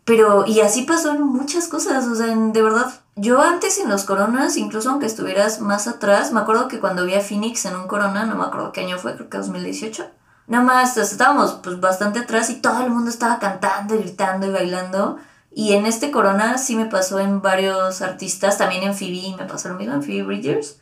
Pero, 0.04 0.46
y 0.48 0.62
así 0.62 0.82
pasó 0.84 1.12
en 1.12 1.22
muchas 1.22 1.68
cosas, 1.68 2.08
o 2.08 2.16
sea, 2.16 2.32
en- 2.32 2.54
de 2.54 2.62
verdad, 2.62 2.92
yo 3.22 3.40
antes 3.40 3.78
en 3.78 3.88
los 3.88 4.04
coronas, 4.04 4.58
incluso 4.58 4.90
aunque 4.90 5.06
estuvieras 5.06 5.62
más 5.62 5.88
atrás, 5.88 6.32
me 6.32 6.40
acuerdo 6.40 6.68
que 6.68 6.80
cuando 6.80 7.06
vi 7.06 7.14
a 7.14 7.22
Phoenix 7.22 7.66
en 7.66 7.76
un 7.76 7.86
corona, 7.88 8.26
no 8.26 8.36
me 8.36 8.46
acuerdo 8.46 8.72
qué 8.72 8.82
año 8.82 8.98
fue, 8.98 9.14
creo 9.14 9.30
que 9.30 9.38
2018, 9.38 10.10
nada 10.48 10.64
más 10.64 10.98
estábamos 10.98 11.60
pues 11.62 11.80
bastante 11.80 12.18
atrás 12.18 12.50
y 12.50 12.56
todo 12.56 12.82
el 12.84 12.90
mundo 12.90 13.12
estaba 13.12 13.38
cantando 13.38 13.94
y 13.94 14.00
gritando 14.00 14.48
y 14.48 14.50
bailando. 14.52 15.20
Y 15.52 15.74
en 15.74 15.86
este 15.86 16.10
corona 16.10 16.58
sí 16.58 16.76
me 16.76 16.88
pasó 16.88 17.20
en 17.20 17.44
varios 17.44 18.02
artistas, 18.02 18.58
también 18.58 18.82
en 18.82 18.96
Phoebe 18.96 19.36
me 19.38 19.46
pasó 19.46 19.70
lo 19.70 19.76
mismo, 19.76 19.94
en 19.94 20.02
Phoebe 20.02 20.24
Bridgers, 20.24 20.80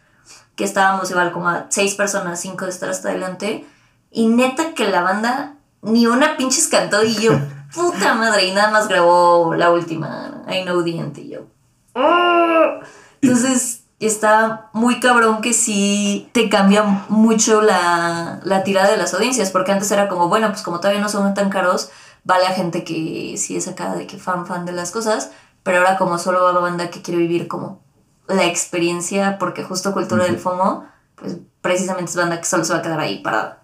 que 0.56 0.64
estábamos 0.64 1.12
igual 1.12 1.34
como 1.34 1.50
a 1.50 1.66
seis 1.68 1.96
personas, 1.96 2.40
cinco 2.40 2.64
de 2.64 2.72
estar 2.72 2.90
hasta 2.90 3.10
adelante. 3.10 3.68
Y 4.12 4.28
neta 4.28 4.74
que 4.76 4.88
la 4.88 5.02
banda 5.02 5.58
ni 5.82 6.08
una 6.08 6.38
pinches 6.38 6.70
cantó 6.70 7.04
y 7.04 7.16
yo, 7.16 7.34
puta 7.76 8.14
madre, 8.14 8.46
y 8.46 8.54
nada 8.54 8.72
más 8.72 8.88
grabó 8.88 9.56
la 9.56 9.72
última, 9.72 10.46
I 10.48 10.64
Know 10.64 10.82
the 10.86 10.92
End, 10.92 11.18
y 11.18 11.32
yo. 11.32 11.59
"Ah". 12.00 12.80
Entonces 13.22 13.84
está 14.00 14.70
muy 14.74 15.00
cabrón 15.00 15.42
que 15.42 15.54
sí 15.54 16.30
te 16.34 16.50
cambia 16.50 16.84
mucho 17.10 17.62
la, 17.62 18.40
la 18.44 18.64
tirada 18.64 18.90
de 18.90 18.98
las 18.98 19.14
audiencias, 19.14 19.52
porque 19.52 19.72
antes 19.72 19.92
era 19.92 20.08
como, 20.08 20.30
bueno, 20.30 20.48
pues 20.50 20.62
como 20.62 20.80
todavía 20.80 21.02
no 21.02 21.10
son 21.10 21.34
tan 21.34 21.50
caros, 21.50 21.92
va 22.30 22.40
la 22.40 22.50
gente 22.52 22.84
que 22.84 23.36
sí 23.38 23.58
es 23.58 23.68
acá 23.68 23.96
de 23.96 24.08
que 24.08 24.18
fan 24.18 24.46
fan 24.46 24.66
de 24.66 24.72
las 24.72 24.92
cosas, 24.92 25.32
pero 25.64 25.80
ahora 25.80 25.98
como 25.98 26.18
solo 26.18 26.44
va 26.44 26.54
la 26.54 26.60
banda 26.60 26.90
que 26.90 27.02
quiere 27.02 27.20
vivir 27.20 27.48
como 27.48 27.82
la 28.28 28.46
experiencia, 28.46 29.38
porque 29.40 29.64
justo 29.64 29.94
cultura 29.94 30.26
del 30.26 30.38
FOMO, 30.38 30.86
pues 31.16 31.38
precisamente 31.62 32.12
es 32.12 32.16
banda 32.16 32.40
que 32.40 32.46
solo 32.46 32.64
se 32.64 32.74
va 32.74 32.80
a 32.80 32.82
quedar 32.82 33.00
ahí 33.00 33.20
parada. 33.20 33.59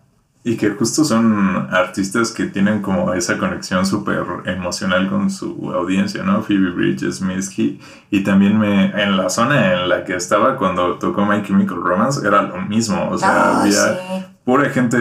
Y 0.47 0.57
que 0.57 0.69
justo 0.69 1.03
son 1.03 1.67
artistas 1.71 2.31
que 2.31 2.45
tienen 2.45 2.83
como 2.83 3.11
esa 3.15 3.35
conexión 3.39 3.83
súper 3.83 4.23
emocional 4.45 5.09
con 5.09 5.31
su 5.31 5.71
audiencia, 5.73 6.21
¿no? 6.23 6.43
Phoebe 6.43 6.69
Bridges, 6.69 7.19
Mitski. 7.19 7.79
Y 8.11 8.23
también 8.23 8.59
me, 8.59 8.91
en 9.01 9.17
la 9.17 9.29
zona 9.29 9.73
en 9.73 9.89
la 9.89 10.03
que 10.03 10.15
estaba 10.15 10.55
cuando 10.57 10.99
tocó 10.99 11.25
My 11.25 11.41
Chemical 11.41 11.77
Romance 11.83 12.25
era 12.27 12.43
lo 12.43 12.61
mismo. 12.61 13.09
O 13.09 13.17
sea, 13.17 13.29
Ah, 13.31 13.61
había 13.61 13.73
sí. 13.73 14.25
pura 14.45 14.69
gente 14.69 14.97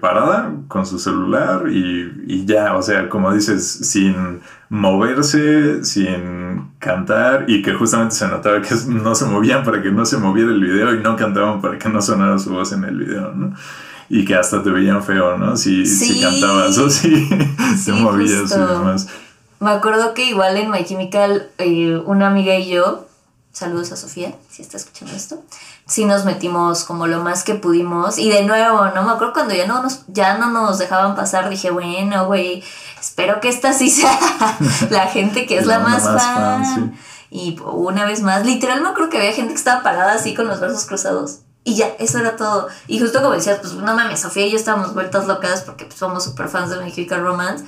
parada 0.00 0.50
con 0.66 0.86
su 0.86 0.98
celular 0.98 1.64
y, 1.68 2.24
y 2.26 2.46
ya, 2.46 2.74
o 2.74 2.80
sea, 2.80 3.10
como 3.10 3.34
dices, 3.34 3.68
sin 3.82 4.40
moverse, 4.70 5.84
sin 5.84 6.70
cantar 6.78 7.44
y 7.48 7.60
que 7.60 7.74
justamente 7.74 8.14
se 8.14 8.28
notaba 8.28 8.62
que 8.62 8.74
no 8.88 9.14
se 9.14 9.26
movían 9.26 9.62
para 9.62 9.82
que 9.82 9.90
no 9.92 10.06
se 10.06 10.16
moviera 10.16 10.50
el 10.50 10.60
video 10.60 10.94
y 10.94 11.00
no 11.00 11.16
cantaban 11.16 11.60
para 11.60 11.78
que 11.78 11.88
no 11.90 12.00
sonara 12.00 12.38
su 12.38 12.50
voz 12.50 12.72
en 12.72 12.84
el 12.84 12.96
video, 12.96 13.32
¿no? 13.34 13.52
Y 14.08 14.24
que 14.24 14.34
hasta 14.36 14.62
te 14.62 14.70
veían 14.70 15.02
feo, 15.02 15.36
¿no? 15.36 15.56
Si, 15.56 15.84
si 15.86 16.14
Sí. 16.14 16.20
cantabas 16.20 16.78
o 16.78 16.88
si 16.90 17.28
te 17.84 17.92
movías 17.92 18.42
justo. 18.42 18.56
y 18.56 18.66
demás. 18.74 19.06
Me 19.58 19.70
acuerdo 19.70 20.14
que 20.14 20.24
igual 20.26 20.56
en 20.56 20.70
My 20.70 20.84
Chemical, 20.84 21.50
eh, 21.58 22.00
una 22.04 22.28
amiga 22.28 22.54
y 22.56 22.68
yo, 22.68 23.06
saludos 23.52 23.90
a 23.92 23.96
Sofía, 23.96 24.34
si 24.50 24.60
está 24.62 24.76
escuchando 24.76 25.14
esto, 25.16 25.42
sí 25.86 26.04
nos 26.04 26.24
metimos 26.26 26.84
como 26.84 27.06
lo 27.06 27.22
más 27.22 27.42
que 27.42 27.54
pudimos. 27.54 28.18
Y 28.18 28.28
de 28.30 28.44
nuevo, 28.44 28.84
¿no? 28.94 29.02
Me 29.02 29.12
acuerdo 29.12 29.32
cuando 29.32 29.54
ya 29.54 29.66
no 29.66 29.82
nos, 29.82 30.02
ya 30.08 30.36
no 30.36 30.50
nos 30.50 30.78
dejaban 30.78 31.16
pasar, 31.16 31.48
dije, 31.48 31.70
bueno, 31.70 32.26
güey, 32.26 32.62
espero 33.00 33.40
que 33.40 33.48
esta 33.48 33.72
sí 33.72 33.88
sea 33.90 34.16
la 34.90 35.06
gente 35.06 35.46
que 35.46 35.58
es 35.58 35.66
la, 35.66 35.78
La 35.78 35.84
más, 35.84 36.04
más 36.04 36.22
fan. 36.22 36.64
fan, 36.64 36.74
sí. 36.74 37.00
Y 37.30 37.58
una 37.64 38.04
vez 38.04 38.22
más, 38.22 38.44
literal, 38.46 38.82
no 38.82 38.94
creo 38.94 39.08
que 39.10 39.16
había 39.18 39.32
gente 39.32 39.52
que 39.54 39.58
estaba 39.58 39.82
parada 39.82 40.12
así 40.14 40.34
con 40.34 40.46
los 40.46 40.60
brazos 40.60 40.84
cruzados. 40.84 41.38
Y 41.68 41.74
ya, 41.74 41.88
eso 41.98 42.18
era 42.20 42.36
todo. 42.36 42.68
Y 42.86 43.00
justo 43.00 43.20
como 43.20 43.34
decías, 43.34 43.58
pues 43.60 43.72
no 43.72 43.92
mames, 43.92 44.20
Sofía 44.20 44.46
y 44.46 44.52
yo 44.52 44.56
estábamos 44.56 44.94
vueltas 44.94 45.26
locas 45.26 45.62
porque 45.62 45.84
pues, 45.84 45.98
somos 45.98 46.22
súper 46.22 46.48
fans 46.48 46.70
de 46.70 46.76
My 46.80 46.92
Chemical 46.92 47.22
Romance. 47.22 47.64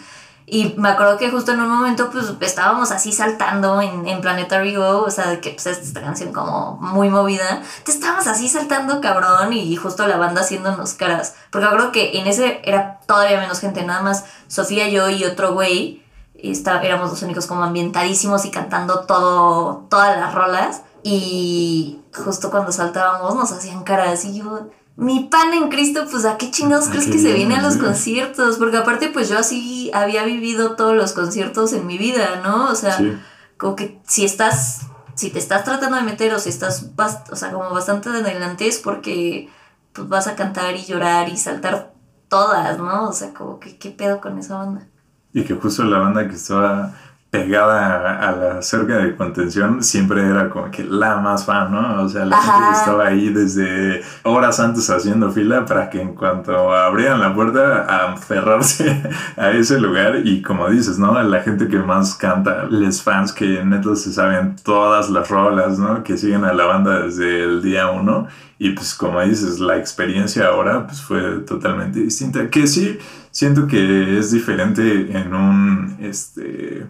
Y 0.47 0.73
me 0.79 0.89
acuerdo 0.89 1.19
que 1.19 1.31
justo 1.31 1.51
en 1.53 1.61
un 1.61 1.69
momento 1.69 2.09
pues 2.11 2.27
estábamos 2.41 2.93
así 2.93 3.11
saltando 3.13 3.83
en, 3.83 4.07
en 4.07 4.21
Planetary 4.21 4.77
Go, 4.77 5.03
o 5.03 5.11
sea, 5.11 5.41
que 5.41 5.51
pues 5.51 5.67
esta 5.67 6.01
canción 6.01 6.33
como 6.33 6.79
muy 6.81 7.11
movida. 7.11 7.61
Te 7.85 7.91
estábamos 7.91 8.29
así 8.29 8.49
saltando 8.49 9.01
cabrón 9.01 9.53
y 9.53 9.75
justo 9.75 10.07
la 10.07 10.17
banda 10.17 10.43
haciéndonos 10.43 10.95
caras. 10.95 11.35
Porque 11.51 11.67
me 11.67 11.73
acuerdo 11.75 11.91
que 11.93 12.19
en 12.21 12.29
ese 12.29 12.61
era 12.65 13.01
todavía 13.05 13.41
menos 13.41 13.59
gente, 13.59 13.83
nada 13.85 14.01
más 14.03 14.25
Sofía, 14.47 14.89
yo 14.89 15.11
y 15.11 15.25
otro 15.25 15.55
güey. 15.55 16.05
está- 16.41 16.81
éramos 16.83 17.11
los 17.11 17.23
únicos 17.23 17.47
como 17.47 17.65
ambientadísimos 17.65 18.45
y 18.45 18.53
cantando 18.53 19.01
todo, 19.01 19.87
todas 19.91 20.17
las 20.19 20.33
rolas. 20.35 20.83
Y 21.03 22.01
justo 22.19 22.51
cuando 22.51 22.73
saltábamos 22.73 23.35
nos 23.35 23.53
hacían 23.53 23.83
caras 23.85 24.25
y 24.25 24.39
yo, 24.39 24.71
mi 24.97 25.25
pan 25.31 25.53
en 25.55 25.69
Cristo, 25.69 26.07
pues 26.11 26.25
a 26.25 26.37
qué 26.37 26.51
chingados 26.51 26.89
¿A 26.89 26.91
crees 26.91 27.07
que 27.07 27.19
se 27.19 27.33
viene, 27.33 27.57
a 27.57 27.63
los 27.63 27.77
conciertos? 27.77 28.57
Porque 28.59 28.77
aparte 28.79 29.09
pues 29.11 29.29
yo 29.29 29.39
así 29.39 29.91
había 29.95 30.25
vivido 30.25 30.75
todos 30.77 30.97
los 30.97 31.13
conciertos 31.13 31.73
en 31.73 31.87
mi 31.87 31.99
vida, 31.99 32.41
¿no? 32.43 32.69
O 32.71 32.75
sea, 32.75 32.97
Sí. 32.97 33.17
como 33.57 33.77
que 33.77 34.01
si 34.07 34.25
estás, 34.25 34.81
si 35.15 35.31
te 35.31 35.39
estás 35.39 35.65
tratando 35.65 35.97
de 35.97 36.03
meter 36.03 36.35
o 36.35 36.39
si 36.41 36.49
estás, 36.49 36.87
o 37.31 37.37
sea, 37.37 37.53
como 37.53 37.71
bastante 37.71 38.11
de 38.11 38.19
adelante 38.21 38.67
es 38.67 38.79
porque 38.79 39.49
pues 39.93 40.09
vas 40.09 40.27
a 40.27 40.35
cantar 40.37 40.75
y 40.77 40.85
llorar 40.85 41.29
y 41.29 41.37
saltar 41.37 41.93
todas, 42.29 42.79
¿no? 42.79 43.09
O 43.09 43.13
sea, 43.13 43.33
como 43.35 43.59
que 43.61 43.79
qué 43.79 43.91
pedo 43.91 44.21
con 44.21 44.39
esa 44.39 44.59
banda. 44.59 44.87
Y 45.33 45.45
que 45.45 45.55
justo 45.55 45.85
la 45.85 45.99
banda 45.99 46.27
que 46.29 46.35
estaba 46.35 46.93
pegada 47.31 48.27
a 48.27 48.33
la 48.33 48.63
cerca 48.63 48.99
de 48.99 49.15
contención 49.15 49.83
siempre 49.83 50.27
era 50.27 50.49
como 50.49 50.71
que 50.71 50.83
la 50.83 51.17
más 51.17 51.45
fan, 51.45 51.71
¿no? 51.71 52.03
O 52.03 52.09
sea, 52.09 52.25
la 52.25 52.41
gente 52.41 52.57
Ajá. 52.57 52.71
que 52.71 52.79
estaba 52.79 53.07
ahí 53.07 53.29
desde 53.29 54.03
horas 54.23 54.59
antes 54.61 54.89
haciendo 54.89 55.31
fila 55.31 55.67
para 55.67 55.91
que 55.91 56.01
en 56.01 56.15
cuanto 56.15 56.73
abrieran 56.73 57.21
la 57.21 57.35
puerta 57.35 57.85
a 57.85 58.13
aferrarse 58.15 59.03
a 59.37 59.51
ese 59.51 59.79
lugar 59.79 60.23
y 60.25 60.41
como 60.41 60.71
dices, 60.71 60.99
¿no? 60.99 61.23
La 61.23 61.41
gente 61.41 61.69
que 61.69 61.79
más 61.79 62.15
canta, 62.15 62.65
los 62.71 63.03
fans 63.03 63.33
que 63.33 63.63
neta 63.63 63.95
se 63.95 64.11
saben 64.11 64.57
todas 64.63 65.11
las 65.11 65.29
rolas, 65.29 65.79
¿no? 65.79 66.03
Que 66.03 66.17
siguen 66.17 66.45
a 66.45 66.55
la 66.55 66.65
banda 66.65 67.01
desde 67.03 67.45
el 67.45 67.63
día 67.63 67.91
uno 67.91 68.27
y 68.59 68.71
pues 68.71 68.95
como 68.95 69.21
dices, 69.21 69.61
la 69.61 69.77
experiencia 69.77 70.47
ahora 70.47 70.87
pues 70.87 71.03
fue 71.03 71.41
totalmente 71.41 72.01
distinta. 72.01 72.49
Que 72.49 72.67
sí, 72.67 72.99
siento 73.31 73.67
que 73.67 74.19
es 74.19 74.33
diferente 74.33 75.17
en 75.17 75.35
un, 75.35 75.97
este 76.01 76.87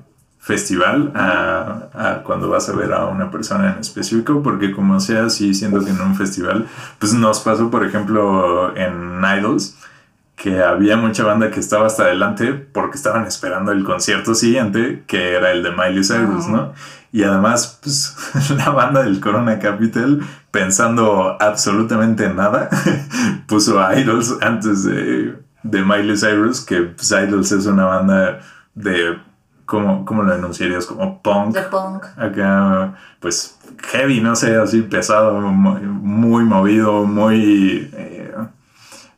festival 0.48 1.12
a, 1.14 1.90
a, 1.92 2.22
cuando 2.22 2.48
vas 2.48 2.70
a 2.70 2.72
ver 2.72 2.90
a 2.94 3.04
una 3.04 3.30
persona 3.30 3.74
en 3.74 3.80
específico, 3.80 4.42
porque 4.42 4.72
como 4.72 4.98
sea, 4.98 5.28
sí 5.28 5.52
siento 5.52 5.84
que 5.84 5.90
en 5.90 6.00
un 6.00 6.16
festival, 6.16 6.66
pues 6.98 7.12
nos 7.12 7.40
pasó, 7.40 7.70
por 7.70 7.84
ejemplo, 7.84 8.74
en 8.74 9.20
Idols, 9.38 9.76
que 10.36 10.62
había 10.62 10.96
mucha 10.96 11.22
banda 11.22 11.50
que 11.50 11.60
estaba 11.60 11.86
hasta 11.86 12.04
adelante 12.04 12.54
porque 12.54 12.96
estaban 12.96 13.26
esperando 13.26 13.72
el 13.72 13.84
concierto 13.84 14.34
siguiente, 14.34 15.04
que 15.06 15.34
era 15.34 15.52
el 15.52 15.62
de 15.62 15.70
Miley 15.70 16.02
Cyrus, 16.02 16.46
uh 16.46 16.48
-huh. 16.48 16.52
¿no? 16.52 16.72
Y 17.12 17.24
además, 17.24 17.78
pues 17.82 18.16
la 18.56 18.70
banda 18.70 19.02
del 19.02 19.20
Corona 19.20 19.58
Capital, 19.58 20.22
pensando 20.50 21.36
absolutamente 21.40 22.26
nada, 22.30 22.70
puso 23.46 23.80
a 23.84 24.00
Idols 24.00 24.38
antes 24.40 24.84
de, 24.84 25.36
de 25.62 25.84
Miley 25.84 26.16
Cyrus, 26.16 26.62
que 26.62 26.84
pues, 26.84 27.10
Idols 27.10 27.52
es 27.52 27.66
una 27.66 27.84
banda 27.84 28.40
de 28.74 29.27
¿cómo, 29.68 30.04
¿cómo, 30.04 30.22
lo 30.22 30.34
enunciarías? 30.34 30.86
Como 30.86 31.22
punk. 31.22 31.54
De 31.54 31.62
punk. 31.62 32.04
Acá, 32.16 32.94
pues 33.20 33.56
heavy, 33.92 34.20
no 34.20 34.34
sé, 34.34 34.56
así 34.56 34.82
pesado, 34.82 35.40
muy, 35.40 35.80
muy 35.82 36.44
movido, 36.44 37.04
muy. 37.04 37.90
Eh, 37.92 38.34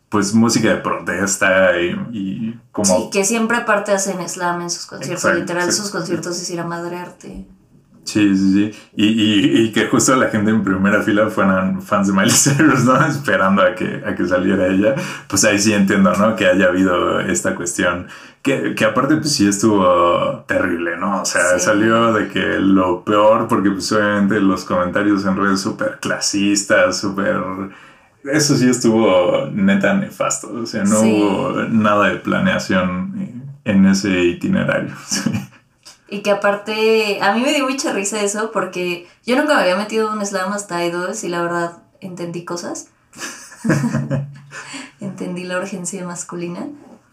pues 0.09 0.35
música 0.35 0.69
de 0.69 0.76
protesta 0.78 1.80
y, 1.80 1.90
y, 2.12 2.61
como. 2.73 2.85
Sí, 2.85 3.11
que 3.12 3.25
siempre 3.25 3.57
aparte 3.57 3.92
hacen 3.92 4.28
slam 4.28 4.61
en 4.62 4.71
sus 4.71 4.87
conciertos. 4.87 5.25
Exacto, 5.25 5.38
Literal, 5.38 5.73
sí, 5.73 5.80
sus 5.80 5.90
conciertos 5.90 6.37
sí. 6.37 6.42
es 6.42 6.50
ir 6.50 6.61
a 6.61 6.66
madrearte. 6.66 7.47
Sí, 8.04 8.37
sí, 8.37 8.52
sí. 8.52 8.78
Y, 8.97 9.07
y, 9.07 9.61
y, 9.62 9.73
que 9.73 9.87
justo 9.87 10.16
la 10.16 10.28
gente 10.28 10.50
en 10.50 10.64
primera 10.64 11.02
fila 11.02 11.28
fueran 11.28 11.83
fans 11.83 12.09
de 12.09 12.12
Miley 12.14 12.30
Cyrus, 12.30 12.85
¿no? 12.85 13.07
Esperando 13.07 13.62
a 13.62 13.75
que, 13.75 14.02
a 14.04 14.14
que 14.14 14.26
saliera 14.26 14.66
ella. 14.66 14.95
Pues 15.28 15.45
ahí 15.45 15.59
sí 15.59 15.73
entiendo, 15.73 16.12
¿no? 16.14 16.35
Que 16.35 16.47
haya 16.47 16.66
habido 16.69 17.21
esta 17.21 17.54
cuestión. 17.54 18.09
Que, 18.42 18.75
que 18.75 18.85
aparte, 18.87 19.16
pues 19.16 19.33
sí 19.33 19.47
estuvo 19.47 20.45
terrible, 20.49 20.97
¿no? 20.97 21.23
O 21.23 21.25
sea, 21.25 21.59
sí. 21.59 21.66
salió 21.66 22.12
de 22.14 22.28
que 22.28 22.59
lo 22.59 23.04
peor, 23.04 23.49
porque 23.49 23.71
pues 23.71 23.92
obviamente 23.92 24.40
los 24.40 24.64
comentarios 24.64 25.25
en 25.26 25.37
redes 25.37 25.61
súper 25.61 25.99
clasistas, 26.00 26.99
súper... 26.99 27.37
Eso 28.25 28.57
sí 28.57 28.69
estuvo 28.69 29.47
neta 29.52 29.95
nefasto. 29.95 30.52
O 30.54 30.66
sea, 30.66 30.85
no 30.85 31.00
sí. 31.00 31.12
hubo 31.12 31.62
nada 31.69 32.09
de 32.09 32.16
planeación 32.16 33.52
en 33.64 33.87
ese 33.87 34.25
itinerario. 34.25 34.95
Sí. 35.07 35.30
Y 36.11 36.23
que 36.23 36.33
aparte, 36.33 37.21
a 37.23 37.33
mí 37.33 37.40
me 37.40 37.55
dio 37.55 37.69
mucha 37.69 37.93
risa 37.93 38.21
eso 38.21 38.50
porque 38.50 39.09
yo 39.25 39.37
nunca 39.37 39.55
me 39.55 39.62
había 39.62 39.76
metido 39.76 40.12
en 40.12 40.19
un 40.19 40.26
slam 40.26 40.52
hasta 40.52 40.85
y 40.85 41.29
la 41.29 41.43
verdad 41.43 41.79
entendí 42.00 42.45
cosas. 42.45 42.88
entendí 45.00 45.45
la 45.45 45.59
urgencia 45.59 46.05
masculina. 46.05 46.67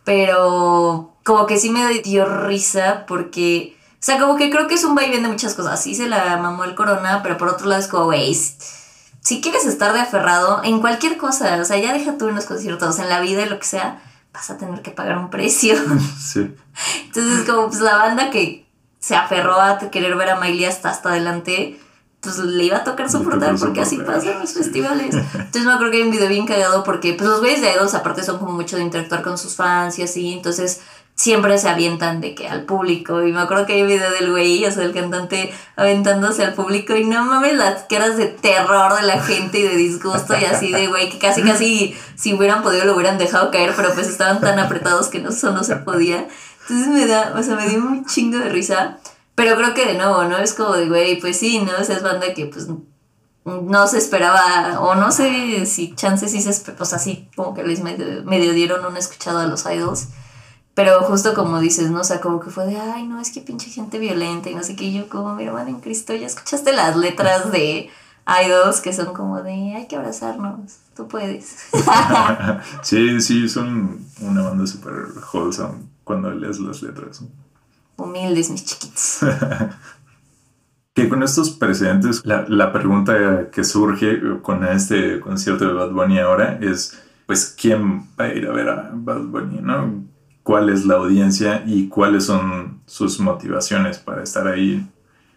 Pero 0.04 1.16
como 1.24 1.46
que 1.46 1.60
sí 1.60 1.70
me 1.70 2.00
dio 2.00 2.26
risa 2.26 3.06
porque... 3.08 3.78
O 3.94 4.06
sea, 4.08 4.20
como 4.20 4.36
que 4.36 4.50
creo 4.50 4.68
que 4.68 4.76
es 4.76 4.84
un 4.84 4.96
vaivén 4.96 5.24
de 5.24 5.30
muchas 5.30 5.54
cosas. 5.54 5.82
Sí 5.82 5.94
se 5.94 6.08
la 6.08 6.38
mamó 6.38 6.64
el 6.64 6.76
corona, 6.76 7.22
pero 7.24 7.38
por 7.38 7.50
otro 7.50 7.68
lado 7.68 7.82
es 7.82 7.88
como, 7.88 8.06
güey, 8.06 8.34
si 9.28 9.42
quieres 9.42 9.66
estar 9.66 9.92
de 9.94 10.00
aferrado 10.00 10.62
en 10.64 10.80
cualquier 10.80 11.18
cosa, 11.18 11.60
o 11.62 11.66
sea, 11.66 11.78
ya 11.78 11.92
deja 11.92 12.18
tú 12.18 12.30
en 12.30 12.36
los 12.36 12.46
conciertos, 12.46 12.98
en 13.00 13.10
la 13.10 13.20
vida 13.20 13.42
y 13.42 13.50
lo 13.50 13.60
que 13.60 13.66
sea, 13.66 14.02
vas 14.34 14.50
a 14.50 14.58
tener 14.58 14.82
que 14.82 14.92
pagar 14.92 15.18
un 15.18 15.30
precio. 15.30 15.76
Sí. 16.18 16.56
Entonces, 17.06 17.50
como 17.50 17.68
pues 17.68 17.82
la 17.82 17.98
banda 17.98 18.30
que 18.30 18.67
se 19.08 19.16
aferró 19.16 19.62
a 19.62 19.80
querer 19.80 20.18
ver 20.18 20.32
a 20.32 20.36
Miley 20.36 20.66
hasta 20.66 20.90
hasta 20.90 21.12
adelante, 21.12 21.80
pues 22.20 22.40
le 22.40 22.66
iba 22.66 22.76
a 22.76 22.84
tocar 22.84 23.10
soportar 23.10 23.56
porque 23.58 23.80
así 23.80 24.00
pasa 24.00 24.34
en 24.34 24.40
los 24.40 24.52
festivales. 24.54 25.16
Entonces 25.34 25.64
me 25.64 25.72
acuerdo 25.72 25.92
que 25.92 25.98
hay 26.00 26.04
un 26.04 26.12
video 26.12 26.28
bien 26.28 26.46
cagado 26.46 26.84
porque 26.84 27.14
pues 27.14 27.30
los 27.30 27.40
güeyes 27.40 27.62
de 27.62 27.72
Idols 27.72 27.94
aparte 27.94 28.22
son 28.22 28.38
como 28.38 28.52
mucho 28.52 28.76
de 28.76 28.82
interactuar 28.82 29.22
con 29.22 29.38
sus 29.38 29.56
fans 29.56 29.98
y 29.98 30.04
así, 30.04 30.34
entonces 30.34 30.82
siempre 31.16 31.58
se 31.58 31.70
avientan 31.70 32.20
de 32.20 32.36
que 32.36 32.50
al 32.50 32.64
público 32.64 33.24
y 33.24 33.32
me 33.32 33.40
acuerdo 33.40 33.66
que 33.66 33.74
hay 33.74 33.84
un 33.84 33.88
video 33.88 34.12
del 34.12 34.30
güey, 34.30 34.66
o 34.66 34.72
sea, 34.72 34.84
del 34.84 34.94
cantante 34.94 35.54
aventándose 35.78 36.44
al 36.44 36.54
público 36.54 36.94
y 36.98 37.06
no 37.06 37.24
mames 37.24 37.56
las 37.56 37.84
caras 37.84 38.18
de 38.18 38.26
terror 38.26 38.94
de 39.00 39.08
la 39.08 39.24
gente 39.24 39.60
y 39.60 39.64
de 39.64 39.78
disgusto 39.78 40.36
y 40.38 40.44
así 40.44 40.74
de 40.74 40.88
güey 40.88 41.10
que 41.10 41.18
casi 41.18 41.44
casi 41.44 41.98
si 42.16 42.34
hubieran 42.34 42.62
podido 42.62 42.84
lo 42.84 42.94
hubieran 42.94 43.18
dejado 43.18 43.52
caer, 43.52 43.72
pero 43.74 43.94
pues 43.94 44.10
estaban 44.10 44.42
tan 44.42 44.60
apretados 44.60 45.08
que 45.08 45.20
no, 45.20 45.30
eso 45.30 45.52
no 45.52 45.64
se 45.64 45.78
podía. 45.78 46.28
Entonces 46.70 46.88
me 46.90 47.08
da, 47.08 47.34
o 47.38 47.42
sea, 47.42 47.56
me 47.56 47.70
dio 47.70 47.80
un 47.80 48.06
chingo 48.06 48.40
de 48.40 48.50
risa. 48.50 48.98
Pero 49.36 49.56
creo 49.56 49.74
que 49.74 49.86
de 49.86 49.94
nuevo, 49.94 50.24
¿no? 50.26 50.38
Es 50.38 50.54
como 50.54 50.74
de, 50.74 50.90
güey, 50.90 51.20
pues 51.20 51.38
sí, 51.38 51.60
¿no? 51.60 51.76
Esa 51.78 51.94
es 51.94 52.04
banda 52.04 52.34
que 52.34 52.48
pues 52.48 52.68
no 53.46 53.88
se 53.88 53.98
esperaba, 53.98 54.82
o 54.82 54.96
no 54.96 55.12
sé 55.12 55.66
si 55.66 55.96
chances 55.96 56.32
sí 56.32 56.42
se 56.42 56.50
esperaba, 56.50 56.84
o 56.84 56.86
sea, 56.86 57.00
sí, 57.00 57.30
como 57.36 57.54
que 57.54 57.64
les 57.64 57.82
medio, 57.82 58.24
medio 58.24 58.52
dieron 58.52 58.86
una 58.86 59.00
escuchada 59.00 59.44
a 59.44 59.48
los 59.48 59.66
idols. 59.66 60.10
Pero 60.74 61.02
justo 61.04 61.34
como 61.34 61.60
dices, 61.60 61.90
¿no? 61.90 62.02
O 62.02 62.04
sea, 62.04 62.20
como 62.20 62.40
que 62.40 62.50
fue 62.50 62.66
de, 62.68 62.78
ay, 62.78 63.08
no, 63.08 63.22
es 63.22 63.32
que 63.32 63.42
pinche 63.42 63.70
gente 63.70 64.00
violenta 64.00 64.50
y 64.50 64.56
no 64.56 64.64
sé 64.64 64.76
qué. 64.76 64.86
Y 64.86 64.94
yo 64.94 65.10
como, 65.10 65.36
mi 65.36 65.46
hermana 65.46 65.70
en 65.70 65.80
Cristo, 65.80 66.14
ya 66.14 66.28
escuchaste 66.28 66.74
las 66.74 66.98
letras 66.98 67.52
de 67.52 67.90
idols 68.44 68.82
que 68.82 68.92
son 68.92 69.14
como 69.14 69.42
de, 69.42 69.76
hay 69.76 69.88
que 69.88 69.96
abrazarnos, 69.96 70.78
tú 70.96 71.08
puedes. 71.08 71.70
sí, 72.84 73.22
sí, 73.22 73.48
son 73.48 74.06
una 74.20 74.42
banda 74.42 74.68
súper 74.68 74.94
wholesome 75.32 75.97
cuando 76.08 76.32
lees 76.32 76.60
las 76.60 76.82
letras. 76.82 77.24
Humildes, 77.98 78.50
mis 78.50 78.64
chiquitos. 78.66 79.20
que 80.96 81.10
con 81.10 81.22
estos 81.22 81.52
precedentes, 81.52 82.26
la, 82.26 82.46
la, 82.48 82.72
pregunta 82.72 83.52
que 83.52 83.64
surge 83.64 84.20
con 84.42 84.64
este 84.64 85.20
concierto 85.20 85.68
de 85.68 85.74
Bad 85.74 85.92
Bunny 85.92 86.20
ahora 86.20 86.58
es, 86.62 86.98
pues, 87.26 87.56
¿quién 87.60 88.08
va 88.20 88.26
a 88.26 88.34
ir 88.34 88.48
a 88.48 88.54
ver 88.54 88.70
a 88.70 88.92
Bad 88.94 89.24
Bunny, 89.26 89.60
no? 89.62 90.06
¿Cuál 90.44 90.70
es 90.70 90.86
la 90.86 90.96
audiencia 90.96 91.64
y 91.68 91.90
cuáles 91.90 92.24
son 92.26 92.80
sus 92.86 93.20
motivaciones 93.20 93.98
para 93.98 94.24
estar 94.24 94.48
ahí? 94.48 94.88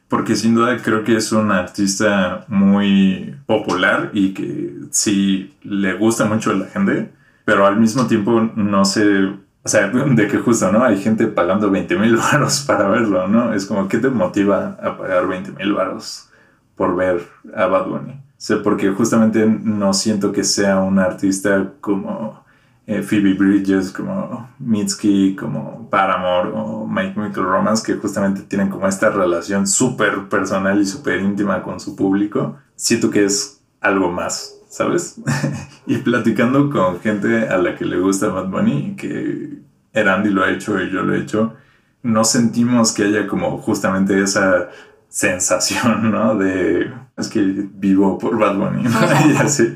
Porque 0.07 0.37
sin 0.37 0.55
duda 0.55 0.77
creo 0.83 1.03
que 1.03 1.17
es 1.17 1.33
un 1.33 1.51
artista 1.51 2.45
muy 2.47 3.35
popular 3.47 4.11
y 4.13 4.35
que 4.35 4.75
sí 4.91 5.57
le 5.63 5.95
gusta 5.95 6.27
mucho 6.27 6.53
a 6.53 6.55
la 6.55 6.67
gente, 6.67 7.13
pero 7.45 7.67
al 7.67 7.79
mismo 7.81 8.07
tiempo 8.07 8.41
no 8.55 8.85
sé 8.85 9.31
o 9.63 9.69
sea, 9.69 9.89
de 9.91 10.29
que 10.29 10.39
justo, 10.39 10.71
¿no? 10.73 10.85
Hay 10.85 10.99
gente 10.99 11.27
pagando 11.27 11.71
20 11.71 11.97
mil 11.97 12.17
varos 12.17 12.61
para 12.61 12.89
verlo, 12.89 13.29
¿no? 13.29 13.53
Es 13.53 13.67
como, 13.67 13.89
¿qué 13.89 13.99
te 13.99 14.09
motiva 14.09 14.79
a 14.83 14.97
pagar 14.97 15.27
20 15.27 15.53
mil 15.53 15.73
varos 15.75 16.29
por 16.77 16.97
ver 16.97 17.27
a 17.55 17.67
Bad 17.67 17.87
Bunny? 17.87 18.13
O 18.13 18.43
sea, 18.43 18.63
porque 18.63 18.91
justamente 18.91 19.47
no 19.47 19.93
siento 19.93 20.33
que 20.33 20.45
sea 20.45 20.81
un 20.81 20.99
artista 20.99 21.75
como 21.81 22.43
eh, 22.87 23.03
Phoebe 23.03 23.35
Bridges, 23.35 23.93
como 23.93 24.49
Mitski, 24.59 25.37
como 25.37 25.89
Paramore 25.91 26.51
o 26.55 26.87
My 26.87 27.13
Chemical 27.13 27.45
Romance, 27.45 27.85
que 27.85 27.99
justamente 27.99 28.41
tienen 28.43 28.71
como 28.71 28.89
esta 28.89 29.11
relación 29.11 29.67
súper 29.67 30.29
personal 30.29 30.81
y 30.81 30.87
súper 30.87 31.21
íntima 31.21 31.63
con 31.63 31.79
su 31.79 31.95
público. 31.95 32.57
Siento 32.77 33.11
que 33.11 33.27
es 33.27 33.61
algo 33.81 34.11
más, 34.11 34.60
¿sabes? 34.71 35.17
y 35.87 35.99
platicando 35.99 36.71
con 36.71 37.01
gente 37.01 37.49
a 37.49 37.59
la 37.59 37.75
que 37.75 37.85
le 37.85 37.99
gusta 37.99 38.29
Bad 38.29 38.49
Bunny, 38.49 38.95
que 38.97 39.59
Erandi 39.93 40.31
lo 40.31 40.45
ha 40.45 40.51
hecho 40.51 40.81
y 40.81 40.91
yo 40.91 41.03
lo 41.03 41.15
he 41.15 41.21
hecho, 41.21 41.55
no 42.03 42.25
sentimos 42.25 42.93
que 42.93 43.03
haya 43.03 43.27
como 43.27 43.59
justamente 43.59 44.23
esa 44.23 44.71
sensación, 45.09 46.11
¿no? 46.11 46.37
De, 46.37 46.91
es 47.19 47.29
que 47.29 47.41
vivo 47.43 48.17
por 48.17 48.39
Bad 48.39 48.57
Bunny, 48.57 48.85
¿no? 48.85 48.91
y 49.29 49.37
así. 49.37 49.75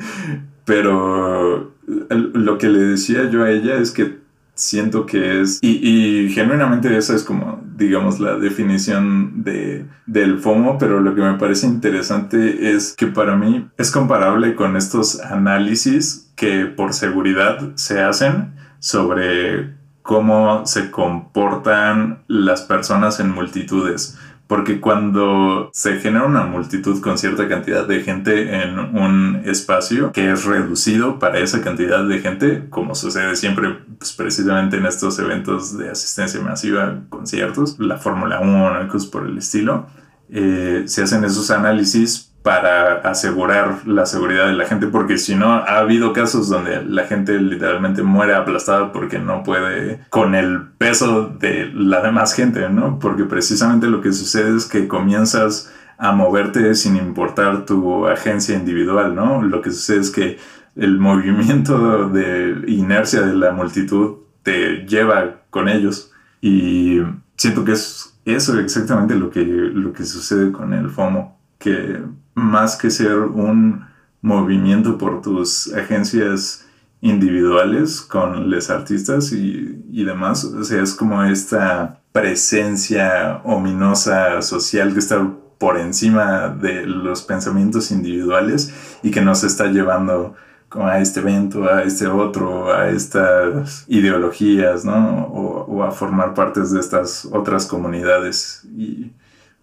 Pero 0.64 1.74
lo 1.87 2.57
que 2.57 2.68
le 2.68 2.78
decía 2.78 3.28
yo 3.28 3.44
a 3.44 3.50
ella 3.50 3.74
es 3.74 3.90
que 3.90 4.23
siento 4.55 5.07
que 5.07 5.40
es, 5.40 5.59
y, 5.62 6.27
y 6.27 6.31
genuinamente 6.31 6.97
esa 6.97 7.14
es 7.14 7.25
como, 7.25 7.62
digamos, 7.77 8.21
la 8.21 8.37
definición 8.37 9.43
de, 9.43 9.87
del 10.07 10.38
FOMO, 10.38 10.79
pero 10.79 11.01
lo 11.01 11.14
que 11.14 11.23
me 11.23 11.35
parece 11.38 11.67
interesante 11.67 12.75
es 12.75 12.95
que 12.97 13.09
para 13.09 13.37
mí 13.37 13.69
es 13.77 13.90
comparable 13.90 14.55
con 14.55 14.77
estos 14.77 15.21
análisis 15.21 16.31
que 16.37 16.67
por 16.67 16.95
seguridad 16.95 17.75
se 17.75 18.01
hacen 18.01 18.55
sobre 18.79 19.73
cómo 20.05 20.67
se 20.67 20.90
comportan 20.90 22.25
las 22.29 22.61
personas 22.61 23.21
en 23.21 23.31
multitudes. 23.31 24.19
Porque 24.47 24.79
cuando 24.79 25.71
se 25.73 25.99
genera 25.99 26.27
una 26.27 26.45
multitud 26.45 27.01
con 27.01 27.17
cierta 27.17 27.49
cantidad 27.49 27.88
de 27.88 28.03
gente 28.03 28.62
en 28.62 28.79
un 28.79 29.40
espacio 29.47 30.12
que 30.12 30.31
es 30.31 30.45
reducido 30.45 31.19
para 31.19 31.38
esa 31.38 31.62
cantidad 31.62 32.07
de 32.07 32.19
gente, 32.19 32.67
como 32.69 32.95
sucede 32.95 33.35
siempre 33.35 33.79
pues, 33.99 34.12
precisamente 34.12 34.77
en 34.77 34.85
estos 34.85 35.19
eventos 35.19 35.79
de 35.79 35.88
asistencia 35.88 36.38
masiva, 36.43 37.01
conciertos, 37.09 37.79
la 37.79 37.97
Fórmula 37.97 38.40
1, 38.40 38.87
cosas 38.88 39.09
por 39.09 39.27
el 39.27 39.38
estilo, 39.38 39.87
eh, 40.29 40.83
se 40.85 41.03
hacen 41.03 41.25
esos 41.25 41.51
análisis 41.51 42.34
para 42.44 42.96
asegurar 42.96 43.87
la 43.87 44.04
seguridad 44.04 44.48
de 44.48 44.52
la 44.52 44.66
gente, 44.66 44.88
porque 44.88 45.16
si 45.16 45.35
no, 45.35 45.54
ha 45.54 45.78
habido 45.78 46.12
casos 46.12 46.50
donde 46.50 46.85
la 46.85 47.04
gente 47.07 47.40
literalmente 47.40 48.02
muere 48.02 48.35
aplastada 48.35 48.92
porque 48.92 49.18
no 49.18 49.42
puede 49.42 50.00
con 50.11 50.35
el 50.35 50.61
peso 50.76 51.35
de 51.40 51.70
la 51.72 52.02
demás 52.02 52.35
gente, 52.35 52.68
¿no? 52.68 52.98
Porque 52.98 53.24
precisamente 53.24 53.87
lo 53.87 54.02
que 54.02 54.12
sucede 54.12 54.54
es 54.59 54.66
que 54.66 54.87
comienzas 54.88 55.72
a 55.96 56.12
moverte 56.12 56.74
sin 56.74 56.96
importar 56.96 57.64
tu 57.64 58.07
agencia 58.07 58.54
individual, 58.54 59.14
¿no? 59.14 59.40
Lo 59.40 59.62
que 59.62 59.70
sucede 59.70 60.00
es 60.00 60.11
que 60.11 60.37
el 60.76 60.98
movimiento 60.98 62.11
de 62.11 62.62
inercia 62.66 63.22
de 63.22 63.33
la 63.33 63.52
multitud 63.52 64.16
te 64.42 64.85
lleva 64.87 65.37
con 65.48 65.70
ellos 65.70 66.12
y 66.42 67.00
siento 67.38 67.64
que 67.64 67.72
es 67.72 68.18
eso 68.26 68.61
exactamente 68.61 69.14
lo 69.14 69.30
que, 69.30 69.42
lo 69.46 69.94
que 69.94 70.04
sucede 70.04 70.52
con 70.52 70.74
el 70.74 70.90
FOMO, 70.90 71.40
que 71.59 72.02
más 72.35 72.77
que 72.77 72.90
ser 72.90 73.18
un 73.18 73.87
movimiento 74.20 74.99
por 74.99 75.23
tus 75.23 75.73
agencias 75.75 76.64
individuales 77.01 78.01
con 78.01 78.51
los 78.51 78.70
artistas 78.70 79.33
y, 79.33 79.85
y, 79.90 80.05
demás. 80.05 80.44
O 80.44 80.64
sea, 80.64 80.83
es 80.83 80.94
como 80.94 81.23
esta 81.23 82.01
presencia 82.12 83.42
ominosa 83.44 84.40
social 84.40 84.94
que 84.94 85.01
está 85.01 85.31
por 85.59 85.79
encima 85.79 86.49
de 86.49 86.87
los 86.87 87.23
pensamientos 87.23 87.90
individuales 87.90 88.73
y 89.03 89.11
que 89.11 89.20
nos 89.20 89.44
está 89.44 89.66
llevando 89.66 90.35
a 90.70 90.99
este 90.99 91.20
evento, 91.20 91.70
a 91.70 91.83
este 91.83 92.07
otro, 92.07 92.73
a 92.73 92.88
estas 92.88 93.85
ideologías, 93.88 94.85
¿no? 94.85 95.27
O, 95.27 95.64
o 95.66 95.83
a 95.83 95.90
formar 95.92 96.35
partes 96.35 96.70
de 96.73 96.81
estas 96.81 97.27
otras 97.27 97.66
comunidades. 97.66 98.66
Y, 98.77 99.12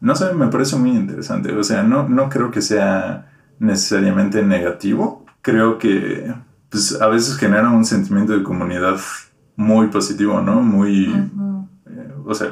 no 0.01 0.15
sé, 0.15 0.33
me 0.33 0.47
parece 0.47 0.75
muy 0.75 0.91
interesante. 0.91 1.53
O 1.53 1.63
sea, 1.63 1.83
no, 1.83 2.09
no 2.09 2.27
creo 2.27 2.51
que 2.51 2.61
sea 2.61 3.31
necesariamente 3.59 4.41
negativo. 4.43 5.25
Creo 5.41 5.77
que 5.77 6.33
pues, 6.69 6.99
a 6.99 7.07
veces 7.07 7.37
genera 7.37 7.69
un 7.69 7.85
sentimiento 7.85 8.33
de 8.33 8.43
comunidad 8.43 8.97
muy 9.55 9.87
positivo, 9.87 10.41
¿no? 10.41 10.61
Muy... 10.61 11.05
eh, 11.87 12.13
o 12.25 12.33
sea, 12.33 12.49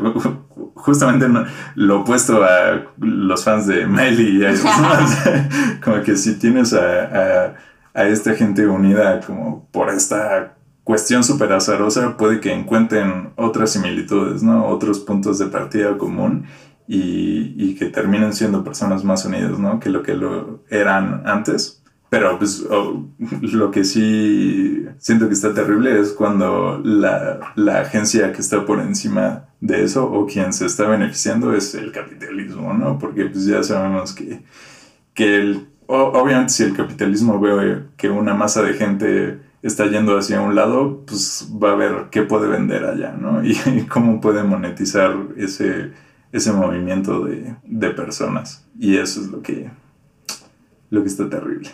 justamente 0.75 1.27
lo 1.75 2.01
opuesto 2.01 2.43
a 2.43 2.83
los 2.99 3.43
fans 3.43 3.65
de 3.65 3.87
Miley 3.87 4.37
y 4.37 4.45
a 4.45 4.51
ellos, 4.51 4.63
¿no? 4.63 5.81
como 5.83 6.03
que 6.03 6.15
si 6.15 6.35
tienes 6.35 6.73
a, 6.73 7.47
a, 7.47 7.55
a 7.95 8.03
esta 8.07 8.35
gente 8.35 8.67
unida 8.67 9.21
como 9.21 9.67
por 9.71 9.89
esta 9.89 10.55
cuestión 10.83 11.23
súper 11.23 11.51
azarosa, 11.53 12.15
puede 12.15 12.39
que 12.39 12.53
encuentren 12.53 13.31
otras 13.37 13.71
similitudes, 13.71 14.43
¿no? 14.43 14.67
Otros 14.67 14.99
puntos 14.99 15.39
de 15.39 15.47
partida 15.47 15.97
común 15.97 16.45
y, 16.91 17.53
y, 17.55 17.75
que 17.75 17.85
terminen 17.85 18.33
siendo 18.33 18.63
personas 18.63 19.03
más 19.03 19.23
unidas, 19.23 19.59
¿no? 19.59 19.79
Que 19.79 19.91
lo 19.91 20.01
que 20.01 20.15
lo 20.15 20.63
eran 20.71 21.21
antes. 21.27 21.83
Pero 22.09 22.39
pues 22.39 22.65
oh, 22.67 23.05
lo 23.41 23.69
que 23.69 23.83
sí 23.83 24.87
siento 24.97 25.27
que 25.27 25.35
está 25.35 25.53
terrible 25.53 25.99
es 25.99 26.13
cuando 26.13 26.81
la, 26.83 27.53
la, 27.55 27.81
agencia 27.81 28.33
que 28.33 28.41
está 28.41 28.65
por 28.65 28.79
encima 28.81 29.45
de 29.61 29.83
eso 29.83 30.11
o 30.11 30.25
quien 30.25 30.51
se 30.51 30.65
está 30.65 30.87
beneficiando 30.87 31.53
es 31.53 31.75
el 31.75 31.91
capitalismo, 31.91 32.73
¿no? 32.73 32.97
Porque 32.97 33.25
pues 33.25 33.45
ya 33.45 33.61
sabemos 33.61 34.13
que, 34.13 34.41
que 35.13 35.37
el, 35.37 35.67
obviamente 35.85 36.53
si 36.53 36.63
el 36.63 36.75
capitalismo 36.75 37.39
ve 37.39 37.83
que 37.97 38.09
una 38.09 38.33
masa 38.33 38.63
de 38.63 38.73
gente 38.73 39.39
está 39.61 39.85
yendo 39.85 40.17
hacia 40.17 40.41
un 40.41 40.55
lado, 40.55 41.03
pues 41.05 41.47
va 41.51 41.73
a 41.73 41.75
ver 41.75 42.07
qué 42.09 42.23
puede 42.23 42.47
vender 42.47 42.85
allá, 42.85 43.11
¿no? 43.11 43.43
Y, 43.43 43.51
y 43.67 43.83
cómo 43.83 44.19
puede 44.19 44.43
monetizar 44.43 45.15
ese 45.37 45.91
ese 46.31 46.51
movimiento 46.51 47.23
de, 47.25 47.55
de, 47.63 47.89
personas. 47.91 48.65
Y 48.77 48.97
eso 48.97 49.21
es 49.21 49.27
lo 49.27 49.41
que, 49.41 49.71
lo 50.89 51.01
que 51.01 51.07
está 51.07 51.29
terrible. 51.29 51.69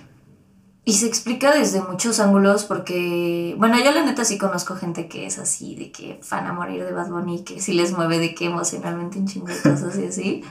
Y 0.88 0.94
se 0.94 1.08
explica 1.08 1.52
desde 1.52 1.82
muchos 1.82 2.20
ángulos 2.20 2.64
porque, 2.64 3.56
bueno, 3.58 3.78
yo 3.84 3.92
la 3.92 4.06
neta 4.06 4.24
sí 4.24 4.38
conozco 4.38 4.76
gente 4.76 5.08
que 5.08 5.26
es 5.26 5.40
así, 5.40 5.76
de 5.76 5.92
que 5.92 6.20
fan 6.22 6.46
a 6.46 6.54
morir 6.54 6.84
de 6.86 6.92
Bad 6.92 7.10
Bunny, 7.10 7.44
que 7.44 7.60
sí 7.60 7.74
les 7.74 7.92
mueve 7.92 8.20
de 8.20 8.36
que 8.36 8.46
emocionalmente 8.46 9.18
un 9.18 9.26
chingo 9.26 9.48
de 9.48 10.08
así. 10.08 10.44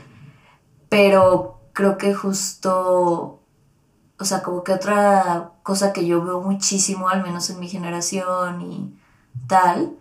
Pero 0.88 1.60
creo 1.72 1.98
que 1.98 2.14
justo, 2.14 3.42
o 4.18 4.24
sea, 4.24 4.42
como 4.42 4.64
que 4.64 4.72
otra 4.72 5.52
cosa 5.62 5.92
que 5.92 6.04
yo 6.04 6.24
veo 6.24 6.40
muchísimo, 6.40 7.08
al 7.08 7.22
menos 7.22 7.48
en 7.50 7.60
mi 7.60 7.68
generación 7.68 8.60
y 8.60 8.92
tal, 9.46 9.92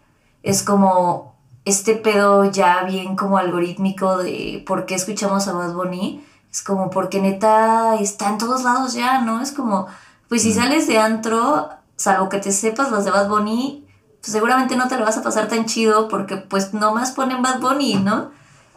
es 0.42 0.64
como 0.64 1.33
este 1.66 1.96
pedo 1.96 2.46
ya 2.52 2.84
bien 2.84 3.16
como 3.16 3.38
algorítmico 3.38 4.18
de 4.18 4.64
por 4.68 4.86
qué 4.86 4.96
escuchamos 4.96 5.48
a 5.48 5.54
Bad 5.54 5.74
Bunny, 5.74 6.24
es 6.52 6.62
como 6.62 6.90
porque 6.90 7.22
neta 7.22 7.96
está 7.96 8.30
en 8.30 8.38
todos 8.38 8.64
lados 8.64 8.94
ya, 8.94 9.22
¿no? 9.22 9.42
Es 9.42 9.52
como, 9.52 9.88
pues 10.28 10.44
si 10.44 10.54
sales 10.54 10.88
de 10.88 11.00
antro, 11.00 11.70
salvo 11.96 12.30
que 12.30 12.40
te 12.40 12.52
sepas 12.52 12.92
las 12.92 13.06
de 13.06 13.12
Bad 13.12 13.30
Bunny, 13.30 13.88
pues 14.22 14.32
seguramente 14.32 14.76
no 14.76 14.88
te 14.88 14.98
lo 14.98 15.06
vas 15.06 15.18
a 15.18 15.24
pasar 15.24 15.48
tan 15.48 15.66
chido 15.66 16.08
porque 16.08 16.38
pues 16.38 16.74
nomás 16.74 17.12
ponen 17.12 17.42
Bad 17.42 17.60
Bunny, 17.60 17.96
¿no? 17.96 18.32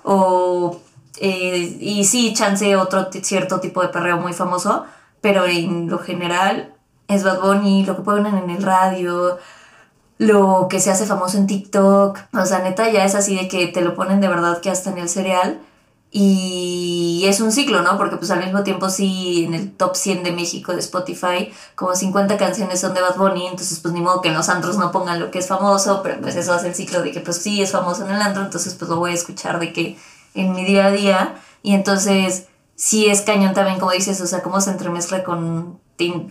O, 0.04 0.80
eh, 1.18 1.76
y 1.80 2.04
sí, 2.04 2.32
chance 2.34 2.76
otro 2.76 3.08
cierto 3.10 3.60
tipo 3.60 3.82
de 3.82 3.88
perreo 3.88 4.18
muy 4.18 4.32
famoso, 4.32 4.86
pero 5.20 5.44
en 5.46 5.88
lo 5.88 5.98
general 5.98 6.74
es 7.08 7.24
Bad 7.24 7.40
Bunny, 7.40 7.84
lo 7.84 7.96
que 7.96 8.02
ponen 8.02 8.36
en 8.36 8.50
el 8.50 8.62
radio, 8.62 9.38
lo 10.18 10.66
que 10.68 10.80
se 10.80 10.90
hace 10.90 11.06
famoso 11.06 11.38
en 11.38 11.46
TikTok. 11.46 12.18
O 12.32 12.46
sea, 12.46 12.60
neta, 12.60 12.90
ya 12.90 13.04
es 13.04 13.14
así 13.14 13.36
de 13.36 13.48
que 13.48 13.66
te 13.66 13.82
lo 13.82 13.94
ponen 13.94 14.20
de 14.20 14.28
verdad 14.28 14.60
que 14.60 14.70
hasta 14.70 14.90
en 14.90 14.98
el 14.98 15.08
cereal. 15.08 15.60
Y 16.10 17.24
es 17.26 17.40
un 17.40 17.52
ciclo, 17.52 17.82
¿no? 17.82 17.98
Porque 17.98 18.16
pues 18.16 18.30
al 18.30 18.42
mismo 18.42 18.62
tiempo 18.62 18.88
sí, 18.88 19.44
en 19.44 19.54
el 19.54 19.72
top 19.72 19.96
100 19.96 20.22
de 20.22 20.32
México 20.32 20.72
de 20.72 20.78
Spotify, 20.78 21.52
como 21.74 21.94
50 21.94 22.38
canciones 22.38 22.80
son 22.80 22.94
de 22.94 23.02
Bad 23.02 23.16
Bunny, 23.16 23.46
entonces 23.48 23.80
pues 23.80 23.92
ni 23.92 24.00
modo 24.00 24.22
que 24.22 24.28
en 24.28 24.34
los 24.34 24.48
antros 24.48 24.78
no 24.78 24.92
pongan 24.92 25.20
lo 25.20 25.30
que 25.30 25.40
es 25.40 25.48
famoso, 25.48 26.00
pero 26.02 26.20
pues 26.20 26.36
eso 26.36 26.54
hace 26.54 26.68
el 26.68 26.74
ciclo 26.74 27.02
de 27.02 27.10
que 27.10 27.20
pues 27.20 27.38
sí 27.38 27.60
es 27.60 27.72
famoso 27.72 28.06
en 28.06 28.12
el 28.12 28.22
antro, 28.22 28.42
entonces 28.42 28.74
pues 28.74 28.88
lo 28.88 28.96
voy 28.96 29.10
a 29.10 29.14
escuchar 29.14 29.58
de 29.58 29.72
que 29.72 29.98
en 30.34 30.52
mi 30.54 30.64
día 30.64 30.86
a 30.86 30.90
día. 30.92 31.34
Y 31.62 31.74
entonces 31.74 32.46
sí 32.76 33.06
es 33.08 33.22
cañón 33.22 33.52
también, 33.52 33.78
como 33.78 33.90
dices, 33.90 34.20
o 34.20 34.26
sea, 34.26 34.42
cómo 34.42 34.60
se 34.60 34.70
entremezcla 34.70 35.24
con 35.24 35.80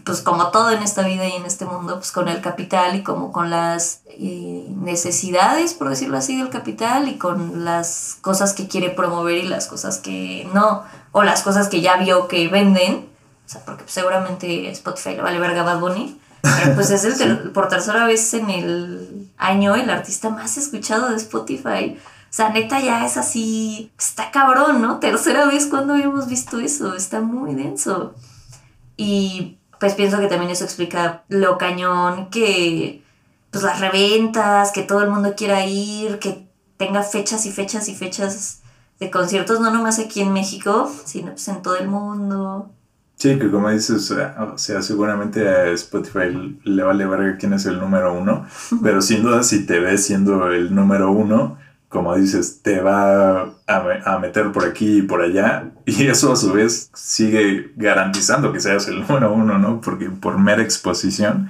pues 0.04 0.22
como 0.22 0.52
todo 0.52 0.70
en 0.70 0.84
esta 0.84 1.02
vida 1.02 1.28
y 1.28 1.34
en 1.34 1.46
este 1.46 1.66
mundo, 1.66 1.96
pues 1.96 2.12
con 2.12 2.28
el 2.28 2.42
capital 2.42 2.96
y 2.96 3.04
como 3.04 3.32
con 3.32 3.50
las 3.50 4.02
eh, 4.08 4.68
necesidades, 4.70 5.74
por 5.74 5.90
decirlo 5.90 6.18
así, 6.18 6.38
del 6.38 6.50
capital 6.50 7.08
y 7.08 7.18
con 7.18 7.66
las 7.66 8.18
cosas 8.22 8.54
que 8.54 8.68
quiere 8.68 8.92
promover 8.92 9.38
y 9.38 9.48
las 9.48 9.68
cosas 9.68 9.98
que 9.98 10.48
no, 10.54 10.84
o 11.12 11.24
las 11.24 11.42
cosas 11.42 11.68
que 11.68 11.82
ya 11.82 11.98
vio 11.98 12.28
que 12.28 12.48
venden, 12.48 13.08
o 13.46 13.50
sea, 13.50 13.62
porque 13.66 13.84
pues, 13.84 13.94
seguramente 13.94 14.70
Spotify 14.70 15.16
le 15.16 15.22
vale 15.22 15.40
verga 15.40 15.64
Bad 15.64 15.80
Bunny, 15.80 16.20
pero 16.42 16.76
pues 16.76 16.92
es 16.92 17.04
el 17.04 17.16
sí. 17.16 17.50
por 17.54 17.68
tercera 17.68 18.06
vez 18.06 18.34
en 18.36 18.50
el 18.52 19.32
año 19.38 19.76
el 19.76 19.90
artista 19.90 20.30
más 20.30 20.58
escuchado 20.58 21.10
de 21.10 21.16
Spotify. 21.16 21.98
O 21.98 22.34
sea, 22.36 22.50
neta 22.50 22.82
ya 22.82 23.06
es 23.06 23.18
así, 23.18 23.92
está 23.98 24.30
cabrón, 24.30 24.82
¿no? 24.82 25.00
Tercera 25.00 25.46
vez 25.46 25.68
cuando 25.68 25.94
habíamos 25.94 26.28
visto 26.28 26.60
eso, 26.60 26.94
está 26.94 27.22
muy 27.22 27.56
denso. 27.56 28.14
Y 28.98 29.58
pues 29.80 29.94
pienso 29.94 30.20
que 30.20 30.28
también 30.28 30.52
eso 30.52 30.64
explica 30.64 31.24
lo 31.28 31.58
cañón 31.58 32.30
que 32.30 33.04
pues 33.52 33.64
las 33.64 33.80
reventas, 33.80 34.72
que 34.72 34.84
todo 34.84 35.02
el 35.02 35.10
mundo 35.10 35.34
quiera 35.36 35.66
ir, 35.66 36.20
que 36.20 36.46
tenga 36.78 37.04
fechas 37.04 37.46
y 37.46 37.52
fechas 37.52 37.88
y 37.88 37.96
fechas 37.96 38.62
de 39.00 39.10
conciertos, 39.10 39.60
no 39.60 39.72
nomás 39.72 40.00
aquí 40.00 40.22
en 40.22 40.34
México, 40.34 40.92
sino 41.06 41.32
pues 41.32 41.48
en 41.48 41.62
todo 41.62 41.78
el 41.78 41.88
mundo. 41.88 42.72
Sí, 43.18 43.40
que 43.40 43.50
como 43.50 43.70
dices, 43.70 44.12
o 44.12 44.58
sea, 44.58 44.82
seguramente 44.82 45.48
a 45.48 45.68
Spotify 45.72 46.60
le 46.64 46.84
vale 46.84 47.06
ver 47.06 47.38
quién 47.38 47.54
es 47.54 47.66
el 47.66 47.80
número 47.80 48.14
uno, 48.14 48.46
pero 48.84 49.02
sin 49.02 49.24
duda 49.24 49.42
si 49.44 49.66
te 49.66 49.80
ves 49.80 50.06
siendo 50.06 50.52
el 50.52 50.76
número 50.76 51.12
uno, 51.12 51.58
como 51.96 52.14
dices, 52.14 52.60
te 52.62 52.82
va 52.82 53.44
a, 53.68 53.86
a, 54.04 54.20
meter 54.20 54.52
por 54.52 54.66
aquí 54.66 54.98
y 54.98 55.02
por 55.02 55.22
allá. 55.22 55.72
Y 55.86 56.08
eso 56.08 56.34
a 56.34 56.36
su 56.36 56.52
vez 56.52 56.92
sigue 56.94 57.72
garantizando 57.78 58.52
que 58.52 58.60
seas 58.60 58.90
el 58.90 59.00
número 59.00 59.32
uno, 59.32 59.58
¿no? 59.58 59.80
Porque 59.80 60.10
por 60.10 60.38
mera 60.38 60.62
exposición, 60.62 61.50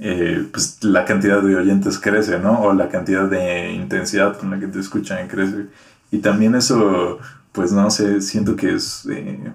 eh, 0.00 0.48
pues 0.50 0.82
la 0.82 1.04
cantidad 1.04 1.40
de 1.40 1.54
oyentes 1.54 2.00
crece, 2.00 2.40
¿no? 2.40 2.60
O 2.62 2.72
la 2.72 2.88
cantidad 2.88 3.28
de 3.28 3.70
intensidad 3.72 4.36
con 4.36 4.50
la 4.50 4.58
que 4.58 4.66
te 4.66 4.80
escuchan 4.80 5.28
crece. 5.28 5.66
Y 6.10 6.18
también 6.18 6.56
eso, 6.56 7.20
pues 7.52 7.70
no 7.70 7.88
sé, 7.88 8.20
siento 8.20 8.56
que 8.56 8.74
es... 8.74 9.06
Eh, 9.08 9.52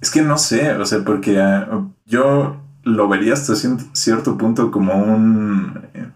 es 0.00 0.10
que 0.10 0.22
no 0.22 0.38
sé, 0.38 0.72
o 0.72 0.86
sea, 0.86 1.04
porque 1.04 1.38
uh, 1.38 1.92
yo 2.06 2.62
lo 2.84 3.08
vería 3.08 3.34
hasta 3.34 3.54
cierto 3.92 4.38
punto 4.38 4.70
como 4.70 4.94
un... 4.94 5.82
Eh, 5.92 6.06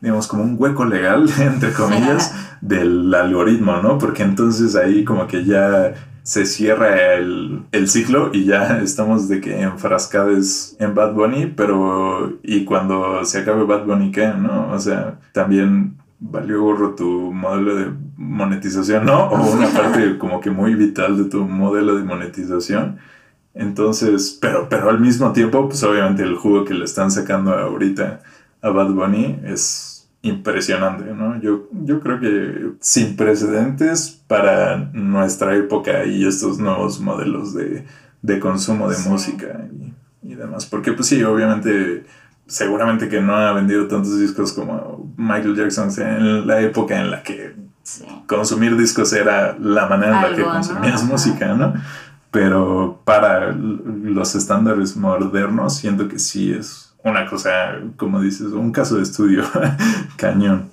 digamos, 0.00 0.26
como 0.26 0.42
un 0.42 0.56
hueco 0.58 0.84
legal, 0.84 1.28
entre 1.38 1.72
comillas, 1.72 2.34
del 2.60 3.12
algoritmo, 3.14 3.76
¿no? 3.82 3.98
Porque 3.98 4.22
entonces 4.22 4.76
ahí 4.76 5.04
como 5.04 5.26
que 5.26 5.44
ya 5.44 5.94
se 6.22 6.44
cierra 6.44 7.14
el, 7.14 7.62
el, 7.72 7.88
ciclo 7.88 8.30
y 8.34 8.44
ya 8.44 8.78
estamos 8.82 9.28
de 9.28 9.40
que 9.40 9.62
enfrascados 9.62 10.76
en 10.78 10.94
Bad 10.94 11.14
Bunny, 11.14 11.46
pero 11.46 12.38
y 12.42 12.64
cuando 12.64 13.24
se 13.24 13.38
acabe 13.38 13.64
Bad 13.64 13.86
Bunny, 13.86 14.10
¿qué? 14.10 14.28
¿No? 14.28 14.70
O 14.72 14.78
sea, 14.78 15.18
también 15.32 15.96
valió 16.20 16.62
gorro 16.62 16.94
tu 16.94 17.32
modelo 17.32 17.76
de 17.76 17.92
monetización, 18.16 19.06
¿no? 19.06 19.28
O 19.28 19.52
una 19.52 19.68
parte 19.68 20.18
como 20.18 20.40
que 20.40 20.50
muy 20.50 20.74
vital 20.74 21.16
de 21.16 21.30
tu 21.30 21.44
modelo 21.44 21.96
de 21.96 22.04
monetización. 22.04 22.98
Entonces, 23.54 24.36
pero, 24.40 24.68
pero 24.68 24.90
al 24.90 25.00
mismo 25.00 25.32
tiempo, 25.32 25.68
pues 25.68 25.82
obviamente 25.82 26.22
el 26.22 26.36
jugo 26.36 26.64
que 26.64 26.74
le 26.74 26.84
están 26.84 27.10
sacando 27.10 27.52
ahorita 27.54 28.20
a 28.62 28.70
Bad 28.70 28.90
Bunny 28.90 29.40
es 29.44 29.87
impresionante, 30.22 31.04
¿no? 31.14 31.40
Yo, 31.40 31.68
yo 31.84 32.00
creo 32.00 32.20
que 32.20 32.72
sin 32.80 33.16
precedentes 33.16 34.22
para 34.26 34.76
nuestra 34.92 35.54
época 35.56 36.04
y 36.04 36.26
estos 36.26 36.58
nuevos 36.58 37.00
modelos 37.00 37.54
de, 37.54 37.84
consumo 38.40 38.88
de 38.88 38.98
música 39.08 39.66
y, 40.22 40.34
demás. 40.34 40.66
Porque 40.66 40.92
pues 40.92 41.08
sí, 41.08 41.22
obviamente, 41.22 42.04
seguramente 42.46 43.08
que 43.08 43.20
no 43.20 43.36
ha 43.36 43.52
vendido 43.52 43.86
tantos 43.86 44.18
discos 44.18 44.52
como 44.52 45.12
Michael 45.16 45.56
Jackson 45.56 45.90
en 45.98 46.46
la 46.46 46.60
época 46.60 47.00
en 47.00 47.10
la 47.10 47.22
que 47.22 47.54
consumir 48.26 48.76
discos 48.76 49.12
era 49.12 49.56
la 49.58 49.86
manera 49.86 50.16
en 50.16 50.30
la 50.30 50.36
que 50.36 50.42
consumías 50.42 51.04
música, 51.04 51.54
¿no? 51.54 51.74
Pero 52.30 53.00
para 53.04 53.52
los 53.52 54.34
estándares 54.34 54.96
modernos 54.96 55.76
siento 55.76 56.08
que 56.08 56.18
sí 56.18 56.52
es 56.52 56.87
una 57.08 57.28
cosa, 57.28 57.80
como 57.96 58.20
dices, 58.20 58.52
un 58.52 58.72
caso 58.72 58.96
de 58.96 59.02
estudio 59.02 59.44
cañón. 60.16 60.70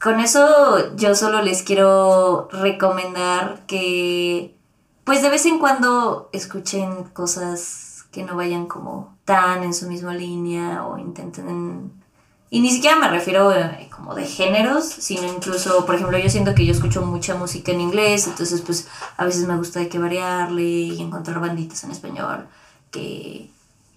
Con 0.00 0.20
eso 0.20 0.96
yo 0.96 1.14
solo 1.14 1.42
les 1.42 1.62
quiero 1.62 2.48
recomendar 2.52 3.60
que 3.66 4.56
pues 5.04 5.22
de 5.22 5.28
vez 5.28 5.44
en 5.46 5.58
cuando 5.58 6.30
escuchen 6.32 7.04
cosas 7.12 8.04
que 8.12 8.22
no 8.22 8.36
vayan 8.36 8.66
como 8.66 9.16
tan 9.24 9.62
en 9.64 9.74
su 9.74 9.88
misma 9.88 10.14
línea 10.14 10.86
o 10.86 10.98
intenten... 10.98 11.92
Y 12.48 12.60
ni 12.60 12.70
siquiera 12.70 12.96
me 12.96 13.08
refiero 13.08 13.52
eh, 13.52 13.88
como 13.94 14.14
de 14.14 14.24
géneros, 14.24 14.84
sino 14.84 15.24
incluso, 15.24 15.84
por 15.86 15.94
ejemplo, 15.94 16.18
yo 16.18 16.28
siento 16.28 16.54
que 16.54 16.64
yo 16.64 16.72
escucho 16.72 17.02
mucha 17.02 17.34
música 17.34 17.70
en 17.70 17.80
inglés, 17.80 18.26
entonces 18.26 18.60
pues 18.60 18.88
a 19.16 19.24
veces 19.24 19.46
me 19.46 19.56
gusta 19.56 19.80
de 19.80 19.88
que 19.88 19.98
variarle 19.98 20.62
y 20.62 21.00
encontrar 21.00 21.40
banditas 21.40 21.84
en 21.84 21.92
español 21.92 22.46
que 22.90 23.50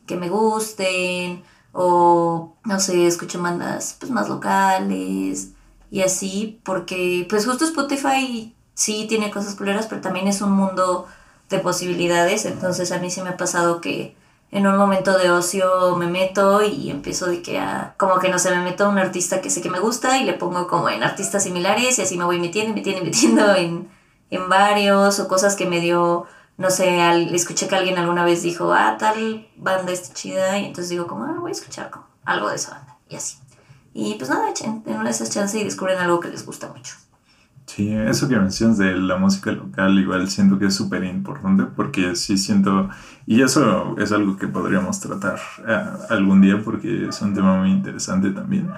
que 0.06 0.16
me 0.16 0.30
gusten 0.30 1.44
o 1.72 2.56
no 2.64 2.80
sé, 2.80 3.08
escucho 3.08 3.42
bandas 3.42 3.98
pues 4.00 4.12
más 4.12 4.30
locales 4.30 5.52
y 5.92 6.02
así, 6.02 6.60
porque 6.64 7.26
pues 7.30 7.46
justo 7.46 7.66
Spotify 7.66 8.56
sí 8.74 9.06
tiene 9.08 9.32
cosas 9.32 9.56
culeras, 9.56 9.88
pero 9.88 10.02
también 10.02 10.28
es 10.28 10.42
un 10.42 10.52
mundo 10.52 11.08
de 11.50 11.60
posibilidades, 11.60 12.46
entonces 12.46 12.92
a 12.92 13.00
mí 13.00 13.10
sí 13.10 13.22
me 13.22 13.30
ha 13.30 13.38
pasado 13.38 13.82
que 13.82 14.16
en 14.52 14.68
un 14.68 14.78
momento 14.78 15.18
de 15.18 15.32
ocio 15.32 15.96
me 15.98 16.06
meto 16.08 16.62
y 16.64 16.92
empiezo 16.92 17.26
de 17.26 17.42
que 17.42 17.58
a, 17.58 17.96
como 17.98 18.20
que 18.20 18.30
no 18.30 18.38
sé, 18.38 18.52
me 18.52 18.64
meto 18.64 18.86
a 18.86 18.90
un 18.90 19.00
artista 19.00 19.42
que 19.42 19.50
sé 19.50 19.62
que 19.62 19.70
me 19.70 19.80
gusta 19.80 20.20
y 20.20 20.26
le 20.26 20.34
pongo 20.34 20.68
como 20.68 20.90
en 20.90 21.04
artistas 21.04 21.44
similares 21.44 21.98
y 21.98 22.04
así 22.04 22.18
me 22.18 22.24
voy 22.24 22.40
metiendo, 22.40 22.74
metiendo, 22.74 23.04
metiendo 23.04 23.56
en, 23.56 23.90
en 24.30 24.50
varios 24.50 25.20
o 25.20 25.28
cosas 25.28 25.56
que 25.56 25.66
me 25.66 25.80
dio 25.80 26.26
no 26.58 26.70
sé, 26.70 27.02
al, 27.02 27.34
escuché 27.34 27.68
que 27.68 27.76
alguien 27.76 27.98
alguna 27.98 28.24
vez 28.24 28.44
dijo, 28.44 28.74
ah, 28.74 28.98
tal 28.98 29.48
banda 29.58 29.92
está 29.92 30.14
chida, 30.14 30.58
y 30.60 30.66
entonces 30.66 30.90
digo, 30.90 31.08
como, 31.08 31.26
ah, 31.26 31.36
voy 31.40 31.50
a 31.50 31.54
escuchar 31.54 31.92
algo 32.26 32.50
de 32.50 32.56
esa 32.56 32.72
banda, 32.72 32.98
y 33.10 33.16
así. 33.16 33.38
Y 33.94 34.16
pues 34.16 34.30
nada, 34.30 34.50
echen, 34.50 34.84
una 34.86 35.04
de 35.04 35.10
esas 35.10 35.30
chances 35.30 35.62
y 35.62 35.64
descubren 35.64 36.00
algo 36.00 36.20
que 36.20 36.30
les 36.30 36.46
gusta 36.46 36.68
mucho. 36.68 36.96
Sí, 37.66 37.94
eso 37.94 38.28
que 38.28 38.36
mencionas 38.36 38.78
de 38.78 38.94
la 38.96 39.18
música 39.18 39.52
local, 39.52 39.98
igual 39.98 40.30
siento 40.30 40.60
que 40.60 40.66
es 40.66 40.76
súper 40.76 41.04
importante 41.06 41.64
porque 41.64 42.16
sí 42.16 42.38
siento, 42.38 42.90
y 43.26 43.42
eso 43.42 43.96
es 43.98 44.12
algo 44.12 44.38
que 44.38 44.48
podríamos 44.48 45.00
tratar 45.00 45.40
eh, 45.68 45.84
algún 46.10 46.42
día 46.42 46.62
porque 46.64 47.08
es 47.08 47.22
un 47.22 47.34
tema 47.34 47.58
muy 47.58 47.72
interesante 47.72 48.32
también, 48.32 48.70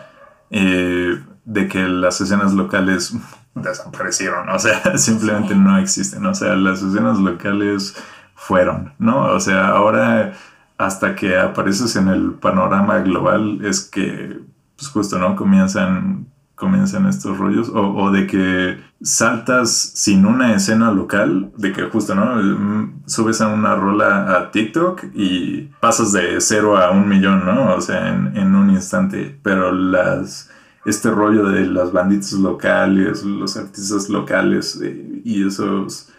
eh, 0.51 1.19
de 1.45 1.67
que 1.67 1.87
las 1.87 2.21
escenas 2.21 2.53
locales 2.53 3.13
desaparecieron, 3.55 4.49
o 4.49 4.59
sea, 4.59 4.97
simplemente 4.97 5.55
no 5.55 5.77
existen, 5.77 6.25
o 6.25 6.35
sea, 6.35 6.55
las 6.55 6.81
escenas 6.81 7.19
locales 7.19 7.95
fueron, 8.35 8.93
¿no? 8.99 9.33
O 9.33 9.39
sea, 9.39 9.69
ahora 9.69 10.33
hasta 10.77 11.15
que 11.15 11.37
apareces 11.37 11.95
en 11.95 12.09
el 12.09 12.33
panorama 12.33 12.99
global 12.99 13.59
es 13.63 13.81
que, 13.81 14.41
pues 14.75 14.89
justo, 14.89 15.17
¿no? 15.17 15.35
Comienzan, 15.35 16.27
comienzan 16.55 17.07
estos 17.07 17.37
rollos, 17.37 17.69
o, 17.69 17.95
o 17.95 18.11
de 18.11 18.27
que 18.27 18.77
saltas 19.01 19.71
sin 19.71 20.25
una 20.25 20.53
escena 20.53 20.91
local, 20.91 21.51
de 21.57 21.71
que 21.71 21.83
justo, 21.83 22.13
¿no? 22.13 22.35
Mm, 22.35 23.03
subes 23.05 23.39
a 23.39 23.47
una 23.47 23.75
rola 23.75 24.37
a 24.37 24.51
TikTok 24.51 25.05
y 25.13 25.69
pasas 25.79 26.11
de 26.11 26.41
cero 26.41 26.77
a 26.77 26.91
un 26.91 27.07
millón, 27.07 27.45
¿no? 27.45 27.73
O 27.75 27.81
sea, 27.81 28.09
en, 28.09 28.35
en 28.35 28.53
un 28.53 28.69
instante, 28.69 29.39
pero 29.43 29.71
las 29.71 30.49
este 30.85 31.09
rollo 31.09 31.49
de 31.49 31.65
las 31.65 31.91
banditas 31.91 32.33
locales, 32.33 33.23
los 33.23 33.57
artistas 33.57 34.07
locales 34.09 34.79
eh, 34.83 35.21
y 35.23 35.47
esos 35.47 36.09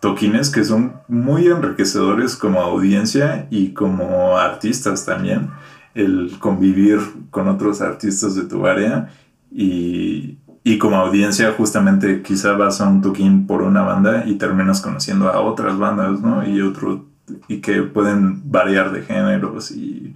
toquines 0.00 0.50
que 0.50 0.64
son 0.64 0.94
muy 1.08 1.46
enriquecedores 1.46 2.36
como 2.36 2.60
audiencia 2.60 3.46
y 3.50 3.72
como 3.72 4.36
artistas 4.38 5.04
también. 5.04 5.50
El 5.94 6.36
convivir 6.38 7.00
con 7.30 7.48
otros 7.48 7.80
artistas 7.82 8.34
de 8.34 8.44
tu 8.44 8.66
área 8.66 9.10
y, 9.50 10.38
y 10.64 10.78
como 10.78 10.96
audiencia 10.96 11.52
justamente 11.52 12.22
quizá 12.22 12.52
vas 12.52 12.80
a 12.80 12.88
un 12.88 13.02
toquín 13.02 13.46
por 13.46 13.62
una 13.62 13.82
banda 13.82 14.24
y 14.26 14.36
terminas 14.36 14.80
conociendo 14.80 15.28
a 15.28 15.40
otras 15.40 15.78
bandas, 15.78 16.20
¿no? 16.20 16.48
Y 16.48 16.62
otro 16.62 17.06
y 17.48 17.60
que 17.60 17.82
pueden 17.82 18.50
variar 18.50 18.92
de 18.92 19.02
géneros 19.02 19.70
y, 19.70 20.14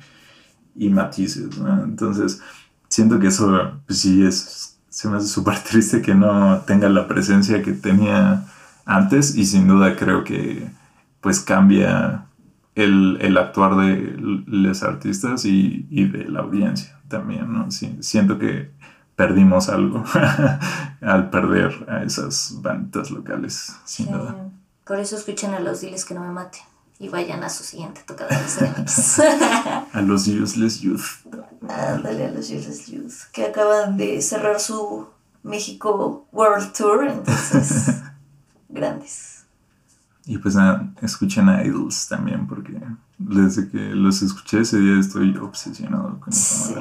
y 0.74 0.88
matices, 0.88 1.58
¿no? 1.58 1.84
Entonces, 1.84 2.40
siento 2.88 3.18
que 3.18 3.28
eso 3.28 3.80
pues 3.86 4.00
sí 4.00 4.24
es, 4.24 4.78
se 4.88 5.08
me 5.08 5.16
hace 5.16 5.28
súper 5.28 5.58
triste 5.68 6.02
que 6.02 6.14
no 6.14 6.60
tenga 6.66 6.88
la 6.88 7.08
presencia 7.08 7.62
que 7.62 7.72
tenía 7.72 8.44
antes 8.84 9.34
y 9.34 9.46
sin 9.46 9.68
duda 9.68 9.96
creo 9.96 10.24
que 10.24 10.68
pues 11.20 11.40
cambia 11.40 12.26
el, 12.74 13.18
el 13.20 13.36
actuar 13.38 13.76
de 13.76 14.14
los 14.18 14.82
artistas 14.82 15.44
y, 15.44 15.86
y, 15.90 16.04
de 16.08 16.26
la 16.28 16.40
audiencia 16.40 17.00
también, 17.08 17.52
¿no? 17.52 17.70
Sí, 17.70 17.96
siento 18.00 18.38
que 18.38 18.70
perdimos 19.16 19.68
algo 19.70 20.04
al 21.00 21.30
perder 21.30 21.86
a 21.88 22.02
esas 22.02 22.58
bandas 22.60 23.10
locales, 23.10 23.74
sin 23.84 24.12
duda. 24.12 24.50
Por 24.84 25.00
eso 25.00 25.16
escuchen 25.16 25.54
a 25.54 25.60
los 25.60 25.80
diles 25.80 26.04
que 26.04 26.14
no 26.14 26.20
me 26.20 26.30
maten 26.30 26.62
y 26.98 27.08
vayan 27.08 27.44
a 27.44 27.48
su 27.48 27.62
siguiente 27.62 28.02
tocada 28.06 28.30
de 28.30 29.86
A 29.92 30.02
los 30.02 30.26
Useless 30.26 30.80
Youth. 30.80 31.26
Ándale 31.68 32.26
a 32.26 32.30
los 32.30 32.46
Useless 32.50 32.86
Youth, 32.86 33.30
que 33.32 33.44
acaban 33.44 33.96
de 33.96 34.22
cerrar 34.22 34.60
su 34.60 35.06
México 35.42 36.26
World 36.32 36.72
Tour, 36.72 37.08
entonces, 37.08 38.02
grandes. 38.68 39.44
Y 40.24 40.38
pues 40.38 40.56
nada, 40.56 40.92
escuchen 41.02 41.48
a 41.48 41.64
Idols 41.64 42.08
también, 42.08 42.46
porque 42.46 42.80
desde 43.18 43.68
que 43.68 43.78
los 43.78 44.22
escuché 44.22 44.60
ese 44.60 44.78
día 44.78 44.98
estoy 44.98 45.36
obsesionado 45.36 46.18
con 46.18 46.32
esa 46.32 46.68
sí. 46.68 46.74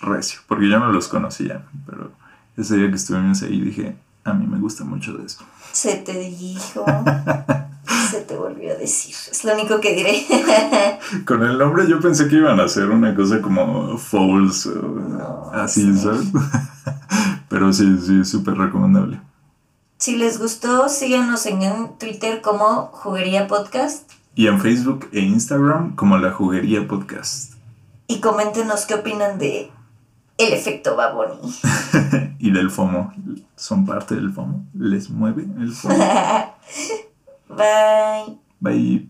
Recio, 0.00 0.40
porque 0.46 0.68
yo 0.68 0.78
no 0.78 0.90
los 0.92 1.08
conocía, 1.08 1.64
pero 1.86 2.12
ese 2.56 2.76
día 2.76 2.88
que 2.90 2.96
estuvimos 2.96 3.42
ahí 3.42 3.60
dije, 3.60 3.96
a 4.24 4.32
mí 4.32 4.46
me 4.46 4.58
gusta 4.58 4.84
mucho 4.84 5.16
de 5.16 5.26
eso. 5.26 5.44
Se 5.72 5.96
te 5.96 6.18
dijo. 6.18 6.84
Se 8.10 8.20
te 8.20 8.36
volvió 8.36 8.72
a 8.72 8.76
decir. 8.76 9.14
Es 9.30 9.44
lo 9.44 9.54
único 9.54 9.80
que 9.80 9.94
diré. 9.94 10.26
Con 11.26 11.42
el 11.42 11.58
nombre 11.58 11.88
yo 11.88 12.00
pensé 12.00 12.28
que 12.28 12.36
iban 12.36 12.60
a 12.60 12.64
hacer 12.64 12.90
una 12.90 13.14
cosa 13.14 13.40
como 13.40 13.98
Fouls 13.98 14.68
así, 15.52 15.96
¿sabes? 15.96 16.26
Pero 17.48 17.72
sí, 17.72 17.98
sí, 18.04 18.24
súper 18.24 18.56
recomendable. 18.56 19.20
Si 19.98 20.16
les 20.16 20.38
gustó, 20.38 20.88
síganos 20.88 21.46
en 21.46 21.60
Twitter 21.98 22.42
como 22.42 22.90
Juguería 22.92 23.46
Podcast. 23.48 24.10
Y 24.34 24.46
en 24.46 24.60
Facebook 24.60 25.08
e 25.12 25.20
Instagram 25.20 25.96
como 25.96 26.18
La 26.18 26.32
Juguería 26.32 26.86
Podcast. 26.86 27.54
Y 28.06 28.20
coméntenos 28.20 28.84
qué 28.84 28.94
opinan 28.94 29.38
de 29.38 29.70
el 30.38 30.52
efecto 30.52 30.96
Baboni. 30.96 31.38
y 32.38 32.50
del 32.50 32.70
FOMO. 32.70 33.12
Son 33.56 33.86
parte 33.86 34.14
del 34.14 34.32
FOMO. 34.32 34.66
¿Les 34.74 35.08
mueve 35.08 35.46
el 35.58 35.72
FOMO? 35.72 35.96
Bye. 37.48 38.38
Bye. 38.60 39.08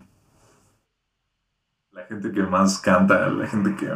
La 1.91 2.03
gente 2.05 2.31
que 2.31 2.43
más 2.43 2.79
canta, 2.79 3.27
la 3.27 3.47
gente 3.47 3.75
que... 3.75 3.91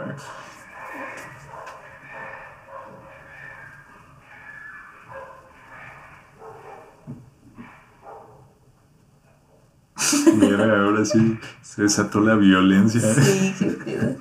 Mira, 10.34 10.84
ahora 10.84 11.06
sí 11.06 11.40
se 11.62 11.84
desató 11.84 12.22
la 12.22 12.36
violencia. 12.36 13.02
Sí, 13.14 13.56
qué 13.60 14.18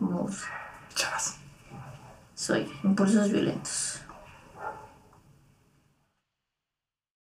gusta. 0.00 0.46
Chavas. 0.94 1.36
Soy 2.34 2.70
impulsos 2.82 3.30
violentos. 3.30 3.87